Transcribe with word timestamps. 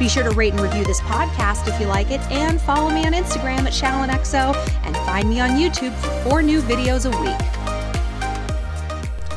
Be 0.00 0.08
sure 0.08 0.22
to 0.22 0.30
rate 0.30 0.54
and 0.54 0.62
review 0.62 0.82
this 0.82 1.02
podcast 1.02 1.68
if 1.68 1.78
you 1.78 1.86
like 1.86 2.10
it, 2.10 2.22
and 2.30 2.58
follow 2.58 2.88
me 2.88 3.04
on 3.04 3.12
Instagram 3.12 3.66
at 3.66 3.74
ShallonXO, 3.74 4.56
and 4.86 4.96
find 4.96 5.28
me 5.28 5.40
on 5.40 5.50
YouTube 5.50 5.94
for 5.96 6.08
four 6.22 6.42
new 6.42 6.62
videos 6.62 7.04
a 7.04 7.10
week. 7.20 7.36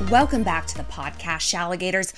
Welcome 0.10 0.44
back 0.44 0.66
to 0.68 0.78
the 0.78 0.86
podcast, 0.86 1.42
Shalligators. 1.42 2.14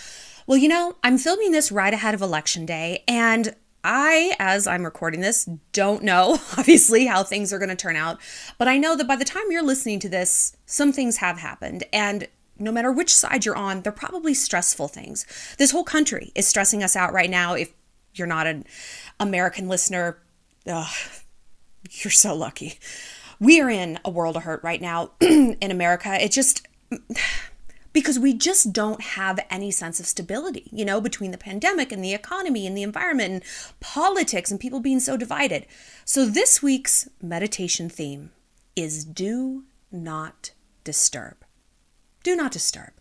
Well, 0.46 0.60
you 0.60 0.68
know, 0.68 0.96
I'm 1.04 1.18
filming 1.18 1.54
this 1.54 1.72
right 1.72 1.92
ahead 1.92 2.14
of 2.14 2.22
Election 2.22 2.68
Day, 2.68 3.04
and 3.08 3.56
I, 3.84 4.36
as 4.38 4.68
I'm 4.68 4.86
recording 4.86 5.22
this, 5.22 5.50
don't 5.72 6.04
know, 6.04 6.34
obviously, 6.56 7.08
how 7.08 7.24
things 7.24 7.52
are 7.52 7.58
going 7.58 7.70
to 7.70 7.76
turn 7.76 7.96
out. 7.96 8.20
But 8.60 8.68
I 8.68 8.78
know 8.78 8.96
that 8.96 9.08
by 9.08 9.16
the 9.16 9.26
time 9.26 9.46
you're 9.50 9.64
listening 9.64 10.00
to 10.02 10.10
this, 10.10 10.56
some 10.68 10.94
things 10.94 11.18
have 11.18 11.40
happened. 11.40 11.84
And 11.92 12.28
no 12.60 12.72
matter 12.72 12.92
which 12.92 13.12
side 13.12 13.44
you're 13.44 13.56
on, 13.56 13.82
they're 13.82 13.92
probably 13.92 14.36
stressful 14.36 14.90
things. 14.90 15.26
This 15.58 15.72
whole 15.72 15.84
country 15.84 16.32
is 16.36 16.48
stressing 16.48 16.84
us 16.84 16.96
out 16.96 17.12
right 17.12 17.32
now. 17.32 17.56
If 17.56 17.74
you're 18.18 18.28
not 18.28 18.48
an 18.48 18.66
American 19.20 19.68
listener, 19.68 20.18
ugh, 20.68 20.94
you're 21.92 22.12
so 22.12 22.36
lucky. 22.36 22.80
We 23.40 23.62
are 23.62 23.70
in 23.70 24.00
a 24.06 24.10
world 24.10 24.38
of 24.38 24.44
hurt 24.44 24.64
right 24.64 24.82
now 24.82 25.12
in 25.20 25.72
America. 25.72 26.22
It 26.24 26.32
just 26.32 26.66
because 27.96 28.20
we 28.20 28.34
just 28.34 28.74
don't 28.74 29.02
have 29.02 29.40
any 29.50 29.72
sense 29.72 30.02
of 30.02 30.06
stability, 30.06 30.70
you 30.70 30.84
know, 30.84 31.00
between 31.00 31.32
the 31.32 31.38
pandemic 31.38 31.94
and 31.94 32.04
the 32.04 32.14
economy 32.14 32.68
and 32.68 32.76
the 32.76 32.84
environment 32.84 33.32
and 33.32 33.44
politics 33.80 34.52
and 34.52 34.60
people 34.60 34.82
being 34.82 35.00
so 35.00 35.16
divided. 35.16 35.66
So 36.04 36.26
this 36.26 36.62
week's 36.62 37.08
meditation 37.22 37.88
theme 37.90 38.32
is 38.76 39.06
do 39.06 39.64
not 39.94 40.52
disturb. 40.84 41.38
Do 42.22 42.36
not 42.36 42.52
disturb. 42.52 42.92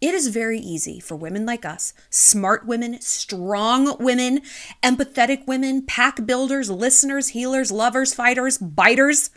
It 0.00 0.12
is 0.12 0.28
very 0.28 0.58
easy 0.58 1.00
for 1.00 1.16
women 1.16 1.46
like 1.46 1.64
us, 1.64 1.94
smart 2.10 2.66
women, 2.66 3.00
strong 3.00 3.96
women, 3.98 4.42
empathetic 4.82 5.46
women, 5.46 5.86
pack 5.86 6.26
builders, 6.26 6.70
listeners, 6.70 7.28
healers, 7.28 7.72
lovers, 7.72 8.12
fighters, 8.12 8.58
biters, 8.58 9.30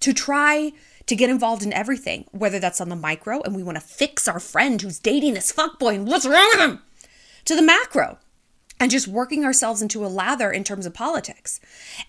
to 0.00 0.12
try 0.12 0.72
to 1.06 1.16
get 1.16 1.30
involved 1.30 1.62
in 1.62 1.72
everything, 1.72 2.24
whether 2.32 2.58
that's 2.58 2.80
on 2.80 2.88
the 2.88 2.96
micro 2.96 3.40
and 3.42 3.54
we 3.54 3.62
want 3.62 3.76
to 3.76 3.84
fix 3.84 4.26
our 4.26 4.40
friend 4.40 4.82
who's 4.82 4.98
dating 4.98 5.34
this 5.34 5.52
fuckboy 5.52 5.94
and 5.94 6.08
what's 6.08 6.26
wrong 6.26 6.48
with 6.50 6.60
him, 6.60 6.82
to 7.44 7.54
the 7.54 7.62
macro 7.62 8.18
and 8.80 8.90
just 8.90 9.08
working 9.08 9.44
ourselves 9.44 9.80
into 9.80 10.04
a 10.04 10.08
lather 10.08 10.50
in 10.50 10.64
terms 10.64 10.84
of 10.84 10.92
politics. 10.92 11.60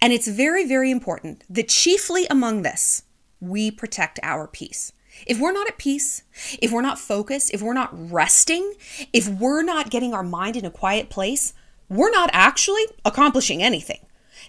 And 0.02 0.12
it's 0.12 0.28
very, 0.28 0.66
very 0.66 0.92
important 0.92 1.44
that 1.50 1.70
chiefly 1.70 2.26
among 2.30 2.64
this, 2.64 3.04
we 3.40 3.70
protect 3.72 4.20
our 4.24 4.48
peace. 4.48 4.92
If 5.26 5.40
we're 5.40 5.54
not 5.54 5.68
at 5.68 5.78
peace, 5.78 6.24
if 6.62 6.72
we're 6.72 6.82
not 6.82 7.00
focused, 7.00 7.54
if 7.54 7.62
we're 7.62 7.74
not 7.74 7.90
resting, 8.12 8.74
if 9.14 9.28
we're 9.28 9.64
not 9.64 9.90
getting 9.90 10.14
our 10.14 10.24
mind 10.24 10.56
in 10.56 10.66
a 10.66 10.72
quiet 10.72 11.10
place, 11.10 11.54
we're 11.90 12.12
not 12.12 12.30
actually 12.34 12.84
accomplishing 13.06 13.64
anything. 13.64 14.00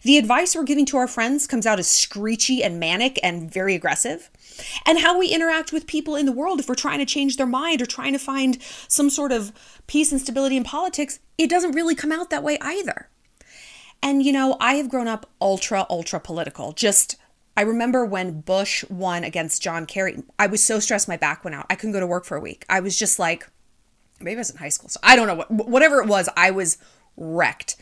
The 0.03 0.19
advice 0.19 0.55
we're 0.55 0.65
giving 0.65 0.87
to 0.87 0.97
our 0.97 1.09
friends 1.09 1.47
comes 1.47 1.67
out 1.67 1.79
as 1.79 1.89
screechy 1.89 2.63
and 2.63 2.79
manic 2.79 3.19
and 3.23 3.53
very 3.53 3.75
aggressive. 3.75 4.31
And 4.87 4.99
how 4.99 5.19
we 5.19 5.29
interact 5.29 5.73
with 5.73 5.87
people 5.87 6.15
in 6.15 6.27
the 6.27 6.33
world, 6.33 6.61
if 6.61 6.69
we're 6.69 6.75
trying 6.75 6.99
to 6.99 7.07
change 7.07 7.37
their 7.37 7.47
mind 7.47 7.83
or 7.83 7.87
trying 7.87 8.13
to 8.13 8.19
find 8.19 8.59
some 8.87 9.11
sort 9.11 9.33
of 9.33 9.53
peace 9.87 10.13
and 10.13 10.21
stability 10.21 10.57
in 10.57 10.65
politics, 10.65 11.19
it 11.37 11.51
doesn't 11.51 11.73
really 11.73 11.95
come 11.95 12.13
out 12.13 12.31
that 12.31 12.43
way 12.43 12.59
either. 12.61 13.09
And, 14.03 14.23
you 14.25 14.33
know, 14.33 14.57
I 14.61 14.75
have 14.75 14.89
grown 14.89 15.09
up 15.09 15.29
ultra, 15.41 15.87
ultra 15.91 16.21
political, 16.21 16.73
just 16.73 17.17
I 17.59 17.63
remember 17.63 18.05
when 18.05 18.43
Bush 18.43 18.85
won 18.89 19.25
against 19.25 19.63
John 19.63 19.85
Kerry, 19.85 20.23
I 20.39 20.47
was 20.47 20.63
so 20.63 20.79
stressed 20.79 21.09
my 21.09 21.17
back 21.17 21.43
went 21.43 21.57
out. 21.57 21.67
I 21.69 21.75
couldn't 21.75 21.93
go 21.93 21.99
to 21.99 22.07
work 22.07 22.25
for 22.25 22.37
a 22.37 22.41
week. 22.41 22.65
I 22.69 22.79
was 22.79 22.97
just 22.97 23.19
like, 23.19 23.51
maybe 24.21 24.37
I 24.37 24.39
was 24.39 24.51
in 24.51 24.59
high 24.59 24.69
school. 24.69 24.89
So 24.89 25.01
I 25.03 25.17
don't 25.17 25.27
know 25.27 25.35
what, 25.35 25.51
whatever 25.51 26.01
it 26.01 26.07
was, 26.07 26.29
I 26.37 26.53
was 26.53 26.79
wrecked. 27.17 27.75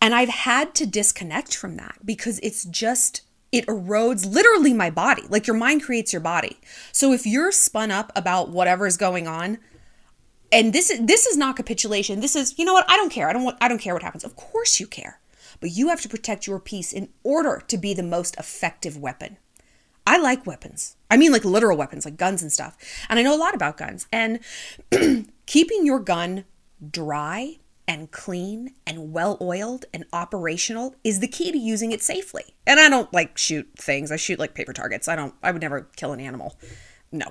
And 0.00 0.14
I've 0.14 0.30
had 0.30 0.74
to 0.76 0.86
disconnect 0.86 1.54
from 1.54 1.76
that 1.76 1.98
because 2.02 2.40
it's 2.42 2.64
just, 2.64 3.20
it 3.52 3.66
erodes 3.66 4.26
literally 4.26 4.72
my 4.72 4.88
body. 4.88 5.24
Like 5.28 5.46
your 5.46 5.58
mind 5.58 5.82
creates 5.82 6.14
your 6.14 6.20
body. 6.20 6.58
So 6.90 7.12
if 7.12 7.26
you're 7.26 7.52
spun 7.52 7.90
up 7.90 8.12
about 8.16 8.48
whatever 8.48 8.86
is 8.86 8.96
going 8.96 9.28
on, 9.28 9.58
and 10.50 10.72
this 10.72 10.88
is 10.88 11.04
this 11.04 11.26
is 11.26 11.36
not 11.36 11.56
capitulation. 11.56 12.20
This 12.20 12.34
is, 12.34 12.58
you 12.58 12.64
know 12.64 12.72
what? 12.72 12.86
I 12.88 12.96
don't 12.96 13.12
care. 13.12 13.28
I 13.28 13.34
don't 13.34 13.44
want 13.44 13.58
I 13.60 13.68
don't 13.68 13.78
care 13.78 13.92
what 13.92 14.02
happens. 14.02 14.24
Of 14.24 14.36
course 14.36 14.80
you 14.80 14.86
care 14.86 15.20
but 15.62 15.70
you 15.70 15.88
have 15.88 16.00
to 16.00 16.08
protect 16.08 16.46
your 16.48 16.58
peace 16.58 16.92
in 16.92 17.08
order 17.22 17.62
to 17.68 17.78
be 17.78 17.94
the 17.94 18.02
most 18.02 18.36
effective 18.36 18.98
weapon. 18.98 19.38
I 20.04 20.18
like 20.18 20.44
weapons. 20.44 20.96
I 21.08 21.16
mean, 21.16 21.30
like 21.30 21.44
literal 21.44 21.78
weapons, 21.78 22.04
like 22.04 22.16
guns 22.16 22.42
and 22.42 22.52
stuff. 22.52 22.76
And 23.08 23.16
I 23.16 23.22
know 23.22 23.34
a 23.34 23.38
lot 23.38 23.54
about 23.54 23.76
guns. 23.76 24.08
And 24.12 24.40
keeping 25.46 25.86
your 25.86 26.00
gun 26.00 26.44
dry 26.90 27.60
and 27.86 28.10
clean 28.10 28.74
and 28.84 29.12
well 29.12 29.38
oiled 29.40 29.84
and 29.94 30.04
operational 30.12 30.96
is 31.04 31.20
the 31.20 31.28
key 31.28 31.52
to 31.52 31.58
using 31.58 31.92
it 31.92 32.02
safely. 32.02 32.42
And 32.66 32.80
I 32.80 32.88
don't 32.88 33.12
like 33.12 33.38
shoot 33.38 33.70
things. 33.76 34.10
I 34.10 34.16
shoot 34.16 34.40
like 34.40 34.54
paper 34.54 34.72
targets. 34.72 35.06
I 35.06 35.14
don't, 35.14 35.34
I 35.44 35.52
would 35.52 35.62
never 35.62 35.82
kill 35.94 36.12
an 36.12 36.18
animal. 36.18 36.58
No. 37.12 37.26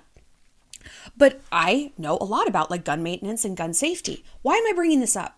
But 1.17 1.41
I 1.51 1.91
know 1.97 2.17
a 2.21 2.23
lot 2.23 2.47
about 2.47 2.71
like 2.71 2.85
gun 2.85 3.03
maintenance 3.03 3.43
and 3.43 3.57
gun 3.57 3.73
safety. 3.73 4.23
Why 4.41 4.55
am 4.55 4.67
I 4.67 4.73
bringing 4.73 5.01
this 5.01 5.17
up? 5.17 5.37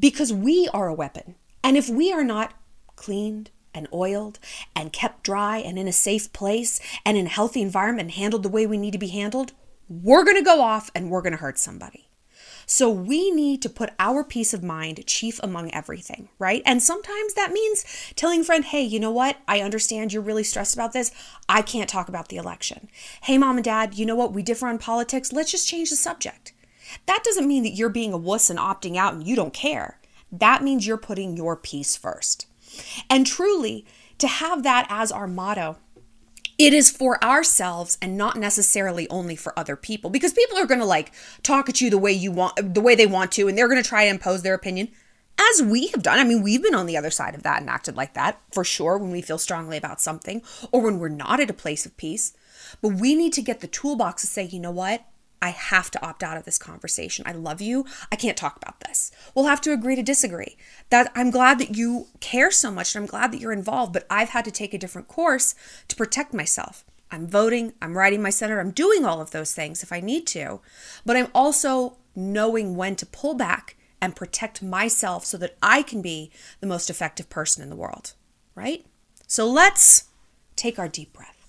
Because 0.00 0.32
we 0.32 0.68
are 0.74 0.88
a 0.88 0.94
weapon. 0.94 1.36
And 1.62 1.76
if 1.76 1.88
we 1.88 2.12
are 2.12 2.24
not 2.24 2.54
cleaned 2.96 3.50
and 3.74 3.88
oiled 3.92 4.38
and 4.74 4.92
kept 4.92 5.22
dry 5.22 5.58
and 5.58 5.78
in 5.78 5.88
a 5.88 5.92
safe 5.92 6.32
place 6.32 6.80
and 7.04 7.16
in 7.16 7.26
a 7.26 7.30
healthy 7.30 7.62
environment 7.62 8.08
and 8.08 8.14
handled 8.14 8.42
the 8.42 8.48
way 8.48 8.66
we 8.66 8.76
need 8.76 8.92
to 8.92 8.98
be 8.98 9.08
handled, 9.08 9.52
we're 9.88 10.24
going 10.24 10.36
to 10.36 10.42
go 10.42 10.60
off 10.60 10.90
and 10.94 11.10
we're 11.10 11.22
going 11.22 11.32
to 11.32 11.38
hurt 11.38 11.58
somebody. 11.58 12.10
So 12.66 12.88
we 12.88 13.32
need 13.32 13.62
to 13.62 13.68
put 13.68 13.90
our 13.98 14.22
peace 14.22 14.54
of 14.54 14.62
mind 14.62 15.04
chief 15.04 15.40
among 15.42 15.74
everything, 15.74 16.28
right? 16.38 16.62
And 16.64 16.80
sometimes 16.80 17.34
that 17.34 17.50
means 17.50 17.84
telling 18.14 18.42
a 18.42 18.44
friend, 18.44 18.64
hey, 18.64 18.82
you 18.82 19.00
know 19.00 19.10
what? 19.10 19.38
I 19.48 19.60
understand 19.60 20.12
you're 20.12 20.22
really 20.22 20.44
stressed 20.44 20.74
about 20.74 20.92
this. 20.92 21.10
I 21.48 21.62
can't 21.62 21.90
talk 21.90 22.08
about 22.08 22.28
the 22.28 22.36
election. 22.36 22.88
Hey, 23.22 23.38
mom 23.38 23.56
and 23.56 23.64
dad, 23.64 23.94
you 23.94 24.06
know 24.06 24.14
what? 24.14 24.32
We 24.32 24.44
differ 24.44 24.68
on 24.68 24.78
politics. 24.78 25.32
Let's 25.32 25.50
just 25.50 25.66
change 25.66 25.90
the 25.90 25.96
subject. 25.96 26.52
That 27.06 27.24
doesn't 27.24 27.48
mean 27.48 27.64
that 27.64 27.74
you're 27.74 27.88
being 27.88 28.12
a 28.12 28.18
wuss 28.18 28.50
and 28.50 28.58
opting 28.58 28.96
out 28.96 29.14
and 29.14 29.26
you 29.26 29.34
don't 29.34 29.52
care 29.52 29.99
that 30.32 30.62
means 30.62 30.86
you're 30.86 30.96
putting 30.96 31.36
your 31.36 31.56
peace 31.56 31.96
first. 31.96 32.46
And 33.08 33.26
truly, 33.26 33.84
to 34.18 34.28
have 34.28 34.62
that 34.62 34.86
as 34.88 35.10
our 35.10 35.26
motto, 35.26 35.78
it 36.58 36.74
is 36.74 36.90
for 36.90 37.22
ourselves 37.24 37.96
and 38.02 38.18
not 38.18 38.36
necessarily 38.36 39.08
only 39.08 39.34
for 39.34 39.58
other 39.58 39.76
people 39.76 40.10
because 40.10 40.34
people 40.34 40.58
are 40.58 40.66
going 40.66 40.80
to 40.80 40.86
like 40.86 41.10
talk 41.42 41.70
at 41.70 41.80
you 41.80 41.88
the 41.88 41.96
way 41.96 42.12
you 42.12 42.30
want 42.30 42.74
the 42.74 42.82
way 42.82 42.94
they 42.94 43.06
want 43.06 43.32
to 43.32 43.48
and 43.48 43.56
they're 43.56 43.68
going 43.68 43.82
to 43.82 43.88
try 43.88 44.04
to 44.04 44.10
impose 44.10 44.42
their 44.42 44.52
opinion 44.52 44.88
as 45.40 45.62
we 45.62 45.86
have 45.88 46.02
done. 46.02 46.18
I 46.18 46.24
mean, 46.24 46.42
we've 46.42 46.62
been 46.62 46.74
on 46.74 46.86
the 46.86 46.98
other 46.98 47.10
side 47.10 47.34
of 47.34 47.42
that 47.44 47.60
and 47.60 47.70
acted 47.70 47.96
like 47.96 48.12
that 48.14 48.40
for 48.52 48.62
sure 48.62 48.98
when 48.98 49.10
we 49.10 49.22
feel 49.22 49.38
strongly 49.38 49.78
about 49.78 50.00
something 50.00 50.42
or 50.70 50.82
when 50.82 50.98
we're 50.98 51.08
not 51.08 51.40
at 51.40 51.50
a 51.50 51.54
place 51.54 51.86
of 51.86 51.96
peace. 51.96 52.34
But 52.82 52.94
we 52.94 53.14
need 53.14 53.32
to 53.34 53.42
get 53.42 53.60
the 53.60 53.66
toolbox 53.66 54.20
to 54.20 54.28
say, 54.28 54.44
you 54.44 54.60
know 54.60 54.70
what? 54.70 55.04
I 55.42 55.50
have 55.50 55.90
to 55.92 56.04
opt 56.04 56.22
out 56.22 56.36
of 56.36 56.44
this 56.44 56.58
conversation. 56.58 57.24
I 57.26 57.32
love 57.32 57.60
you. 57.60 57.86
I 58.12 58.16
can't 58.16 58.36
talk 58.36 58.56
about 58.56 58.80
this. 58.80 59.10
We'll 59.34 59.46
have 59.46 59.60
to 59.62 59.72
agree 59.72 59.96
to 59.96 60.02
disagree. 60.02 60.56
That 60.90 61.10
I'm 61.14 61.30
glad 61.30 61.58
that 61.58 61.76
you 61.76 62.08
care 62.20 62.50
so 62.50 62.70
much 62.70 62.94
and 62.94 63.02
I'm 63.02 63.08
glad 63.08 63.32
that 63.32 63.40
you're 63.40 63.52
involved, 63.52 63.92
but 63.92 64.06
I've 64.10 64.30
had 64.30 64.44
to 64.44 64.50
take 64.50 64.74
a 64.74 64.78
different 64.78 65.08
course 65.08 65.54
to 65.88 65.96
protect 65.96 66.34
myself. 66.34 66.84
I'm 67.10 67.26
voting, 67.26 67.72
I'm 67.82 67.96
writing 67.96 68.22
my 68.22 68.30
senator, 68.30 68.60
I'm 68.60 68.70
doing 68.70 69.04
all 69.04 69.20
of 69.20 69.32
those 69.32 69.52
things 69.52 69.82
if 69.82 69.92
I 69.92 70.00
need 70.00 70.26
to, 70.28 70.60
but 71.04 71.16
I'm 71.16 71.28
also 71.34 71.96
knowing 72.14 72.76
when 72.76 72.96
to 72.96 73.06
pull 73.06 73.34
back 73.34 73.76
and 74.00 74.16
protect 74.16 74.62
myself 74.62 75.24
so 75.24 75.36
that 75.38 75.56
I 75.62 75.82
can 75.82 76.02
be 76.02 76.30
the 76.60 76.66
most 76.66 76.88
effective 76.88 77.28
person 77.28 77.62
in 77.62 77.70
the 77.70 77.76
world, 77.76 78.14
right? 78.54 78.86
So 79.26 79.46
let's 79.46 80.04
take 80.56 80.78
our 80.78 80.88
deep 80.88 81.12
breath. 81.12 81.39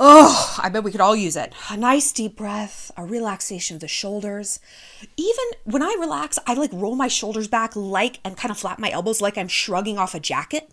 Oh, 0.00 0.54
I 0.62 0.68
bet 0.68 0.84
we 0.84 0.92
could 0.92 1.00
all 1.00 1.16
use 1.16 1.34
it. 1.34 1.52
A 1.68 1.76
nice 1.76 2.12
deep 2.12 2.36
breath, 2.36 2.92
a 2.96 3.04
relaxation 3.04 3.74
of 3.74 3.80
the 3.80 3.88
shoulders. 3.88 4.60
Even 5.16 5.44
when 5.64 5.82
I 5.82 5.96
relax, 5.98 6.38
I 6.46 6.54
like 6.54 6.70
roll 6.72 6.94
my 6.94 7.08
shoulders 7.08 7.48
back 7.48 7.74
like 7.74 8.20
and 8.24 8.36
kind 8.36 8.52
of 8.52 8.58
flap 8.58 8.78
my 8.78 8.92
elbows 8.92 9.20
like 9.20 9.36
I'm 9.36 9.48
shrugging 9.48 9.98
off 9.98 10.14
a 10.14 10.20
jacket. 10.20 10.70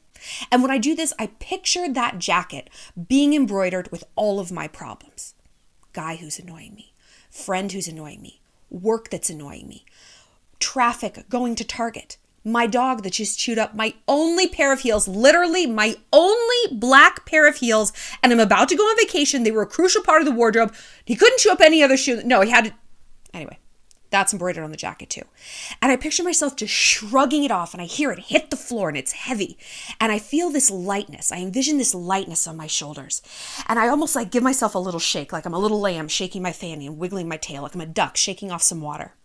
And 0.52 0.62
when 0.62 0.70
I 0.70 0.78
do 0.78 0.94
this, 0.94 1.12
I 1.18 1.28
picture 1.40 1.92
that 1.92 2.20
jacket 2.20 2.70
being 3.08 3.34
embroidered 3.34 3.92
with 3.92 4.04
all 4.16 4.40
of 4.40 4.52
my 4.52 4.68
problems. 4.68 5.34
Guy 5.92 6.18
who's 6.18 6.38
annoying 6.38 6.76
me, 6.76 6.94
friend 7.32 7.72
who's 7.72 7.88
annoying 7.88 8.22
me, 8.22 8.42
work 8.70 9.10
that's 9.10 9.32
annoying 9.32 9.68
me, 9.68 9.86
traffic 10.60 11.28
going 11.30 11.56
to 11.56 11.64
Target, 11.64 12.18
my 12.46 12.68
dog 12.68 13.02
that 13.04 13.14
just 13.14 13.40
chewed 13.40 13.58
up 13.58 13.76
my 13.76 13.96
only 14.08 14.48
pair 14.48 14.72
of 14.72 14.82
heels, 14.82 15.08
literally 15.08 15.66
my 15.66 15.96
only 16.14 16.76
black 16.76 17.26
pair 17.26 17.48
of 17.48 17.58
heels. 17.58 17.92
And 18.22 18.32
I'm 18.32 18.40
about 18.40 18.70
to 18.70 18.76
go 18.76 18.84
on 18.84 18.96
vacation. 18.98 19.44
They 19.44 19.52
were 19.52 19.64
a 19.64 19.68
crucial 19.68 20.04
part 20.04 20.22
of 20.22 20.26
the 20.26 20.32
wardrobe. 20.32 20.74
He 21.04 21.16
couldn't 21.16 21.40
chew 21.40 21.52
up 21.52 21.60
any 21.60 21.82
other 21.82 21.98
shoe. 21.98 22.22
No, 22.24 22.42
he 22.42 22.52
had 22.52 22.66
to. 22.66 22.74
Anyway, 23.34 23.58
that's 24.12 24.32
embroidered 24.32 24.64
on 24.64 24.70
the 24.70 24.78
jacket 24.78 25.10
too. 25.10 25.24
And 25.82 25.92
I 25.92 25.96
picture 25.96 26.24
myself 26.24 26.56
just 26.56 26.72
shrugging 26.72 27.44
it 27.44 27.52
off 27.52 27.74
and 27.74 27.82
I 27.82 27.86
hear 27.86 28.12
it 28.12 28.20
hit 28.20 28.52
the 28.52 28.56
floor 28.56 28.90
and 28.90 28.98
it's 28.98 29.12
heavy. 29.12 29.58
And 30.00 30.12
I 30.12 30.20
feel 30.20 30.52
this 30.52 30.70
lightness. 30.70 31.32
I 31.32 31.38
envision 31.38 31.80
this 31.80 31.96
lightness 31.96 32.46
on 32.46 32.56
my 32.56 32.68
shoulders. 32.68 33.24
And 33.68 33.80
I 33.80 33.88
almost 33.88 34.16
like 34.16 34.32
give 34.32 34.44
myself 34.44 34.76
a 34.76 34.80
little 34.80 35.00
shake, 35.00 35.34
like 35.34 35.46
I'm 35.46 35.54
a 35.54 35.60
little 35.60 35.82
lamb 35.82 36.08
shaking 36.08 36.44
my 36.44 36.54
fanny 36.54 36.86
and 36.86 37.00
wiggling 37.00 37.28
my 37.28 37.38
tail, 37.38 37.64
like 37.64 37.74
I'm 37.74 37.82
a 37.82 37.88
duck 37.88 38.18
shaking 38.18 38.52
off 38.52 38.62
some 38.62 38.82
water. 38.82 39.16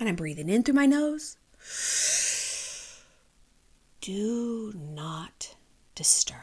And 0.00 0.08
I'm 0.08 0.16
breathing 0.16 0.48
in 0.48 0.64
through 0.64 0.74
my 0.74 0.86
nose 0.86 1.36
do 4.00 4.72
not 4.74 5.56
disturb. 5.94 6.36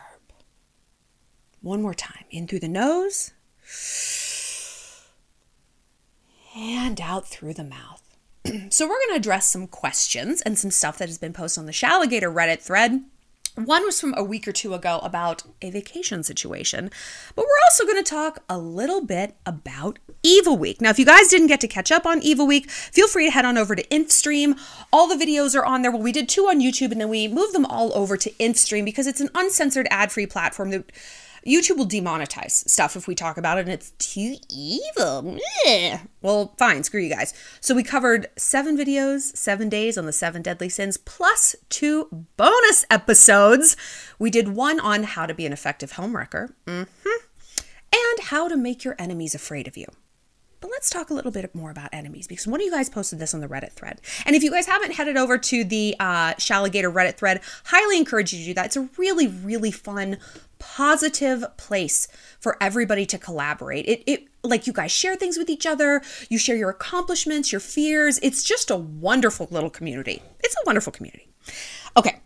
One 1.61 1.81
more 1.81 1.93
time. 1.93 2.25
In 2.29 2.47
through 2.47 2.59
the 2.59 2.67
nose 2.67 3.31
and 6.55 7.01
out 7.01 7.27
through 7.27 7.53
the 7.53 7.63
mouth. 7.63 8.01
so, 8.69 8.85
we're 8.85 8.99
going 8.99 9.09
to 9.09 9.15
address 9.17 9.47
some 9.47 9.67
questions 9.67 10.41
and 10.41 10.57
some 10.57 10.71
stuff 10.71 10.97
that 10.97 11.09
has 11.09 11.17
been 11.17 11.33
posted 11.33 11.61
on 11.61 11.65
the 11.65 11.71
Shalligator 11.71 12.33
Reddit 12.33 12.61
thread. 12.61 13.03
One 13.65 13.85
was 13.85 13.99
from 13.99 14.13
a 14.15 14.23
week 14.23 14.47
or 14.47 14.51
two 14.51 14.75
ago 14.75 14.99
about 15.01 15.41
a 15.63 15.71
vacation 15.71 16.21
situation, 16.21 16.91
but 17.35 17.43
we're 17.43 17.63
also 17.65 17.85
going 17.85 18.03
to 18.03 18.07
talk 18.07 18.43
a 18.47 18.59
little 18.59 19.03
bit 19.03 19.35
about 19.47 19.97
Evil 20.21 20.55
Week. 20.55 20.79
Now, 20.79 20.91
if 20.91 20.99
you 20.99 21.05
guys 21.05 21.27
didn't 21.27 21.47
get 21.47 21.59
to 21.61 21.67
catch 21.67 21.91
up 21.91 22.05
on 22.05 22.21
Evil 22.21 22.45
Week, 22.45 22.69
feel 22.69 23.07
free 23.07 23.25
to 23.25 23.31
head 23.31 23.45
on 23.45 23.57
over 23.57 23.75
to 23.75 23.83
InfStream. 23.87 24.59
All 24.93 25.07
the 25.07 25.15
videos 25.15 25.55
are 25.55 25.65
on 25.65 25.81
there. 25.81 25.89
Well, 25.89 26.03
we 26.03 26.11
did 26.11 26.29
two 26.29 26.43
on 26.43 26.59
YouTube 26.59 26.91
and 26.91 27.01
then 27.01 27.09
we 27.09 27.27
moved 27.27 27.55
them 27.55 27.65
all 27.65 27.97
over 27.97 28.15
to 28.15 28.29
InfStream 28.33 28.85
because 28.85 29.07
it's 29.07 29.21
an 29.21 29.31
uncensored 29.33 29.87
ad 29.89 30.11
free 30.11 30.27
platform 30.27 30.69
that 30.69 30.91
YouTube 31.47 31.77
will 31.77 31.87
demonetize 31.87 32.67
stuff 32.69 32.95
if 32.95 33.07
we 33.07 33.15
talk 33.15 33.37
about 33.37 33.57
it 33.57 33.61
and 33.61 33.69
it's 33.69 33.91
too 33.91 34.35
evil. 34.49 35.37
Well, 36.21 36.53
fine, 36.57 36.83
screw 36.83 37.01
you 37.01 37.09
guys. 37.09 37.33
So 37.61 37.73
we 37.73 37.83
covered 37.83 38.27
seven 38.35 38.77
videos, 38.77 39.35
seven 39.35 39.69
days 39.69 39.97
on 39.97 40.05
the 40.05 40.11
seven 40.11 40.41
deadly 40.41 40.69
sins, 40.69 40.97
plus 40.97 41.55
two 41.69 42.25
bonus 42.35 42.85
episodes. 42.91 43.77
We 44.19 44.29
did 44.29 44.49
one 44.49 44.79
on 44.79 45.03
how 45.03 45.25
to 45.25 45.33
be 45.33 45.45
an 45.45 45.53
effective 45.53 45.93
homewrecker 45.93 46.53
mm-hmm. 46.65 47.09
and 47.93 48.19
how 48.23 48.47
to 48.49 48.57
make 48.57 48.83
your 48.83 48.95
enemies 48.99 49.33
afraid 49.33 49.67
of 49.67 49.77
you. 49.77 49.85
But 50.59 50.71
let's 50.71 50.89
talk 50.89 51.09
a 51.09 51.13
little 51.13 51.31
bit 51.31 51.53
more 51.53 51.69
about 51.69 51.89
enemies 51.93 52.27
because 52.27 52.47
one 52.47 52.59
of 52.59 52.65
you 52.65 52.71
guys 52.71 52.89
posted 52.89 53.19
this 53.19 53.33
on 53.33 53.41
the 53.41 53.47
Reddit 53.47 53.73
thread. 53.73 54.01
And 54.25 54.35
if 54.35 54.43
you 54.43 54.51
guys 54.51 54.65
haven't 54.65 54.93
headed 54.93 55.17
over 55.17 55.37
to 55.37 55.63
the 55.63 55.95
uh, 55.99 56.33
Shalligator 56.33 56.91
Reddit 56.91 57.15
thread, 57.17 57.41
highly 57.65 57.97
encourage 57.97 58.33
you 58.33 58.39
to 58.39 58.45
do 58.45 58.53
that. 58.55 58.67
It's 58.67 58.77
a 58.77 58.89
really, 58.97 59.27
really 59.27 59.71
fun, 59.71 60.17
positive 60.59 61.45
place 61.57 62.07
for 62.39 62.57
everybody 62.59 63.05
to 63.05 63.17
collaborate. 63.17 63.85
It, 63.85 64.03
it 64.07 64.27
like 64.43 64.65
you 64.65 64.73
guys 64.73 64.91
share 64.91 65.15
things 65.15 65.37
with 65.37 65.49
each 65.49 65.65
other, 65.65 66.01
you 66.29 66.37
share 66.37 66.55
your 66.55 66.69
accomplishments, 66.69 67.51
your 67.51 67.61
fears. 67.61 68.19
It's 68.23 68.43
just 68.43 68.71
a 68.71 68.75
wonderful 68.77 69.47
little 69.51 69.69
community. 69.69 70.21
It's 70.39 70.55
a 70.55 70.61
wonderful 70.65 70.91
community. 70.91 71.27
Okay, 71.95 72.21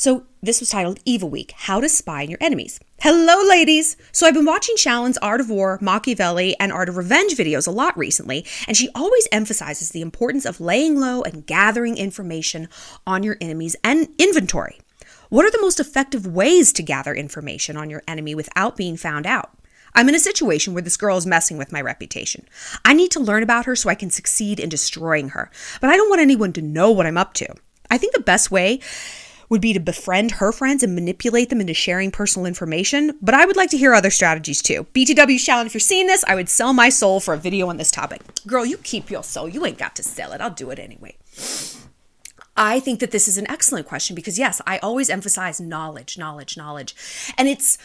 so 0.00 0.24
this 0.42 0.60
was 0.60 0.70
titled 0.70 0.98
Evil 1.04 1.28
Week 1.28 1.52
How 1.54 1.78
to 1.78 1.86
Spy 1.86 2.22
on 2.22 2.30
Your 2.30 2.38
Enemies. 2.40 2.80
Hello, 3.02 3.46
ladies! 3.46 3.98
So 4.12 4.26
I've 4.26 4.32
been 4.32 4.46
watching 4.46 4.76
Shallon's 4.76 5.18
Art 5.18 5.42
of 5.42 5.50
War, 5.50 5.78
Machiavelli, 5.82 6.58
and 6.58 6.72
Art 6.72 6.88
of 6.88 6.96
Revenge 6.96 7.34
videos 7.34 7.68
a 7.68 7.70
lot 7.70 7.98
recently, 7.98 8.46
and 8.66 8.78
she 8.78 8.88
always 8.94 9.28
emphasizes 9.30 9.90
the 9.90 10.00
importance 10.00 10.46
of 10.46 10.58
laying 10.58 10.98
low 10.98 11.20
and 11.20 11.44
gathering 11.44 11.98
information 11.98 12.66
on 13.06 13.22
your 13.22 13.36
enemies 13.42 13.76
and 13.84 14.08
inventory. 14.16 14.80
What 15.28 15.44
are 15.44 15.50
the 15.50 15.60
most 15.60 15.78
effective 15.78 16.26
ways 16.26 16.72
to 16.72 16.82
gather 16.82 17.14
information 17.14 17.76
on 17.76 17.90
your 17.90 18.02
enemy 18.08 18.34
without 18.34 18.78
being 18.78 18.96
found 18.96 19.26
out? 19.26 19.50
I'm 19.94 20.08
in 20.08 20.14
a 20.14 20.18
situation 20.18 20.72
where 20.72 20.82
this 20.82 20.96
girl 20.96 21.18
is 21.18 21.26
messing 21.26 21.58
with 21.58 21.72
my 21.72 21.80
reputation. 21.82 22.48
I 22.86 22.94
need 22.94 23.10
to 23.10 23.20
learn 23.20 23.42
about 23.42 23.66
her 23.66 23.76
so 23.76 23.90
I 23.90 23.96
can 23.96 24.08
succeed 24.08 24.60
in 24.60 24.70
destroying 24.70 25.28
her, 25.30 25.50
but 25.78 25.90
I 25.90 25.98
don't 25.98 26.08
want 26.08 26.22
anyone 26.22 26.54
to 26.54 26.62
know 26.62 26.90
what 26.90 27.04
I'm 27.04 27.18
up 27.18 27.34
to. 27.34 27.54
I 27.90 27.98
think 27.98 28.14
the 28.14 28.20
best 28.20 28.50
way 28.50 28.80
would 29.50 29.60
be 29.60 29.74
to 29.74 29.80
befriend 29.80 30.30
her 30.32 30.52
friends 30.52 30.82
and 30.82 30.94
manipulate 30.94 31.50
them 31.50 31.60
into 31.60 31.74
sharing 31.74 32.10
personal 32.10 32.46
information, 32.46 33.18
but 33.20 33.34
I 33.34 33.44
would 33.44 33.56
like 33.56 33.68
to 33.70 33.76
hear 33.76 33.92
other 33.92 34.10
strategies 34.10 34.62
too. 34.62 34.86
BTW 34.94 35.36
Shallon, 35.36 35.66
if 35.66 35.74
you're 35.74 35.80
seeing 35.80 36.06
this, 36.06 36.24
I 36.26 36.36
would 36.36 36.48
sell 36.48 36.72
my 36.72 36.88
soul 36.88 37.20
for 37.20 37.34
a 37.34 37.38
video 37.38 37.68
on 37.68 37.76
this 37.76 37.90
topic. 37.90 38.22
Girl, 38.46 38.64
you 38.64 38.78
keep 38.78 39.10
your 39.10 39.24
soul. 39.24 39.48
You 39.48 39.66
ain't 39.66 39.76
got 39.76 39.96
to 39.96 40.02
sell 40.02 40.32
it. 40.32 40.40
I'll 40.40 40.50
do 40.50 40.70
it 40.70 40.78
anyway. 40.78 41.16
I 42.56 42.78
think 42.78 43.00
that 43.00 43.10
this 43.10 43.26
is 43.26 43.38
an 43.38 43.50
excellent 43.50 43.86
question 43.86 44.14
because, 44.14 44.38
yes, 44.38 44.60
I 44.66 44.78
always 44.78 45.08
emphasize 45.08 45.60
knowledge, 45.60 46.18
knowledge, 46.18 46.56
knowledge. 46.56 46.94
And 47.38 47.48
it's 47.48 47.78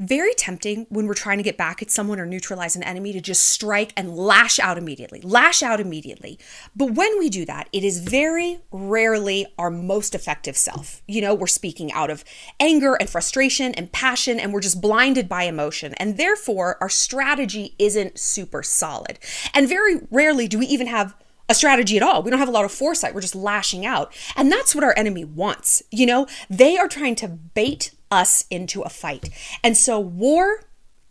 very 0.00 0.32
tempting 0.34 0.86
when 0.88 1.06
we're 1.06 1.14
trying 1.14 1.36
to 1.36 1.44
get 1.44 1.58
back 1.58 1.82
at 1.82 1.90
someone 1.90 2.18
or 2.18 2.24
neutralize 2.24 2.74
an 2.74 2.82
enemy 2.82 3.12
to 3.12 3.20
just 3.20 3.44
strike 3.44 3.92
and 3.96 4.16
lash 4.16 4.58
out 4.58 4.78
immediately. 4.78 5.20
Lash 5.20 5.62
out 5.62 5.78
immediately. 5.78 6.38
But 6.74 6.92
when 6.92 7.18
we 7.18 7.28
do 7.28 7.44
that, 7.44 7.68
it 7.70 7.84
is 7.84 8.00
very 8.00 8.60
rarely 8.72 9.46
our 9.58 9.70
most 9.70 10.14
effective 10.14 10.56
self. 10.56 11.02
You 11.06 11.20
know, 11.20 11.34
we're 11.34 11.46
speaking 11.46 11.92
out 11.92 12.08
of 12.08 12.24
anger 12.58 12.94
and 12.94 13.10
frustration 13.10 13.74
and 13.74 13.92
passion, 13.92 14.40
and 14.40 14.54
we're 14.54 14.60
just 14.60 14.80
blinded 14.80 15.28
by 15.28 15.42
emotion. 15.42 15.92
And 15.98 16.16
therefore, 16.16 16.78
our 16.80 16.88
strategy 16.88 17.74
isn't 17.78 18.18
super 18.18 18.62
solid. 18.62 19.18
And 19.52 19.68
very 19.68 20.00
rarely 20.10 20.48
do 20.48 20.58
we 20.58 20.66
even 20.66 20.86
have 20.86 21.14
a 21.50 21.54
strategy 21.54 21.96
at 21.96 22.02
all. 22.02 22.22
We 22.22 22.30
don't 22.30 22.38
have 22.38 22.48
a 22.48 22.52
lot 22.52 22.64
of 22.64 22.72
foresight. 22.72 23.12
We're 23.12 23.20
just 23.20 23.34
lashing 23.34 23.84
out. 23.84 24.14
And 24.36 24.50
that's 24.50 24.74
what 24.74 24.84
our 24.84 24.94
enemy 24.96 25.24
wants. 25.24 25.82
You 25.90 26.06
know, 26.06 26.26
they 26.48 26.78
are 26.78 26.88
trying 26.88 27.16
to 27.16 27.28
bait 27.28 27.90
us 28.10 28.44
into 28.50 28.82
a 28.82 28.88
fight. 28.88 29.30
And 29.62 29.76
so 29.76 29.98
war 29.98 30.64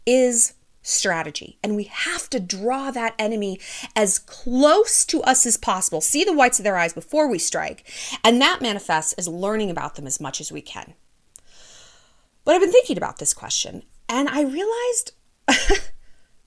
is 0.05 0.53
strategy. 0.81 1.57
And 1.63 1.75
we 1.75 1.83
have 1.85 2.29
to 2.31 2.39
draw 2.39 2.91
that 2.91 3.15
enemy 3.19 3.59
as 3.95 4.19
close 4.19 5.05
to 5.05 5.21
us 5.23 5.45
as 5.45 5.57
possible, 5.57 6.01
see 6.01 6.23
the 6.23 6.33
whites 6.33 6.59
of 6.59 6.63
their 6.63 6.77
eyes 6.77 6.93
before 6.93 7.29
we 7.29 7.39
strike. 7.39 7.89
And 8.23 8.41
that 8.41 8.61
manifests 8.61 9.13
as 9.13 9.27
learning 9.27 9.69
about 9.69 9.95
them 9.95 10.07
as 10.07 10.19
much 10.19 10.41
as 10.41 10.51
we 10.51 10.61
can. 10.61 10.93
But 12.43 12.55
I've 12.55 12.61
been 12.61 12.71
thinking 12.71 12.97
about 12.97 13.19
this 13.19 13.33
question 13.33 13.83
and 14.07 14.27
I 14.27 14.41
realized 14.41 15.11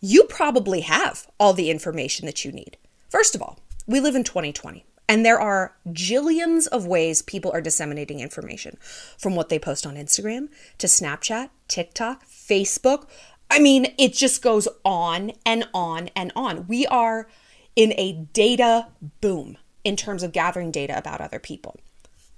you 0.00 0.24
probably 0.24 0.80
have 0.80 1.28
all 1.38 1.52
the 1.52 1.70
information 1.70 2.26
that 2.26 2.44
you 2.44 2.50
need. 2.50 2.76
First 3.08 3.34
of 3.34 3.42
all, 3.42 3.60
we 3.86 4.00
live 4.00 4.16
in 4.16 4.24
2020. 4.24 4.84
And 5.08 5.26
there 5.26 5.40
are 5.40 5.76
jillions 5.88 6.66
of 6.68 6.86
ways 6.86 7.22
people 7.22 7.50
are 7.52 7.60
disseminating 7.60 8.20
information 8.20 8.78
from 9.18 9.34
what 9.34 9.48
they 9.48 9.58
post 9.58 9.86
on 9.86 9.96
Instagram 9.96 10.48
to 10.78 10.86
Snapchat, 10.86 11.50
TikTok, 11.68 12.26
Facebook. 12.26 13.08
I 13.50 13.58
mean, 13.58 13.94
it 13.98 14.14
just 14.14 14.42
goes 14.42 14.68
on 14.84 15.32
and 15.44 15.68
on 15.74 16.08
and 16.16 16.32
on. 16.34 16.66
We 16.66 16.86
are 16.86 17.28
in 17.76 17.92
a 17.98 18.12
data 18.32 18.88
boom 19.20 19.58
in 19.84 19.96
terms 19.96 20.22
of 20.22 20.32
gathering 20.32 20.70
data 20.70 20.96
about 20.96 21.20
other 21.20 21.38
people. 21.38 21.76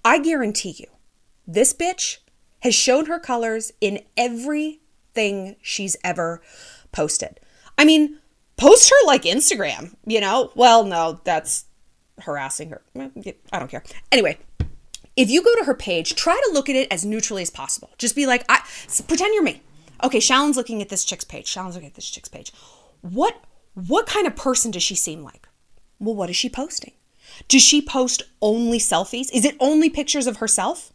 I 0.05 0.19
guarantee 0.19 0.75
you, 0.79 0.87
this 1.47 1.73
bitch 1.73 2.19
has 2.61 2.75
shown 2.75 3.07
her 3.07 3.19
colors 3.19 3.73
in 3.81 4.01
everything 4.17 5.57
she's 5.63 5.97
ever 6.03 6.43
posted. 6.93 7.39
I 7.77 7.85
mean, 7.85 8.19
post 8.57 8.91
her 8.91 9.07
like 9.07 9.23
Instagram, 9.23 9.95
you 10.07 10.21
know? 10.21 10.51
Well, 10.55 10.85
no, 10.85 11.21
that's 11.25 11.67
harassing 12.21 12.71
her. 12.71 12.83
I 13.53 13.59
don't 13.59 13.71
care. 13.71 13.83
Anyway, 14.13 14.39
if 15.17 15.31
you 15.31 15.43
go 15.43 15.55
to 15.57 15.65
her 15.65 15.75
page, 15.75 16.15
try 16.15 16.41
to 16.47 16.53
look 16.53 16.69
at 16.69 16.77
it 16.77 16.91
as 16.91 17.05
neutrally 17.05 17.43
as 17.43 17.51
possible. 17.51 17.91
Just 17.99 18.17
be 18.17 18.27
like, 18.27 18.45
I 18.49 18.63
pretend 19.07 19.35
you're 19.35 19.43
me. 19.43 19.63
Okay, 20.03 20.19
Shallon's 20.19 20.57
looking 20.57 20.83
at 20.83 20.89
this 20.89 21.05
chick's 21.05 21.25
page. 21.25 21.47
Shallon's 21.47 21.75
looking 21.75 21.89
at 21.89 21.95
this 21.95 22.11
chick's 22.11 22.29
page. 22.29 22.53
What 23.01 23.37
what 23.75 24.07
kind 24.07 24.27
of 24.27 24.37
person 24.37 24.71
does 24.71 24.83
she 24.83 24.95
seem 24.95 25.23
like? 25.23 25.49
Well, 25.99 26.15
what 26.15 26.31
is 26.31 26.37
she 26.37 26.49
posting? 26.49 26.93
Does 27.49 27.63
she 27.63 27.83
post 27.83 28.23
only 28.41 28.79
selfies? 28.79 29.33
Is 29.33 29.45
it 29.45 29.57
only 29.59 29.91
pictures 29.91 30.27
of 30.27 30.37
herself? 30.37 30.93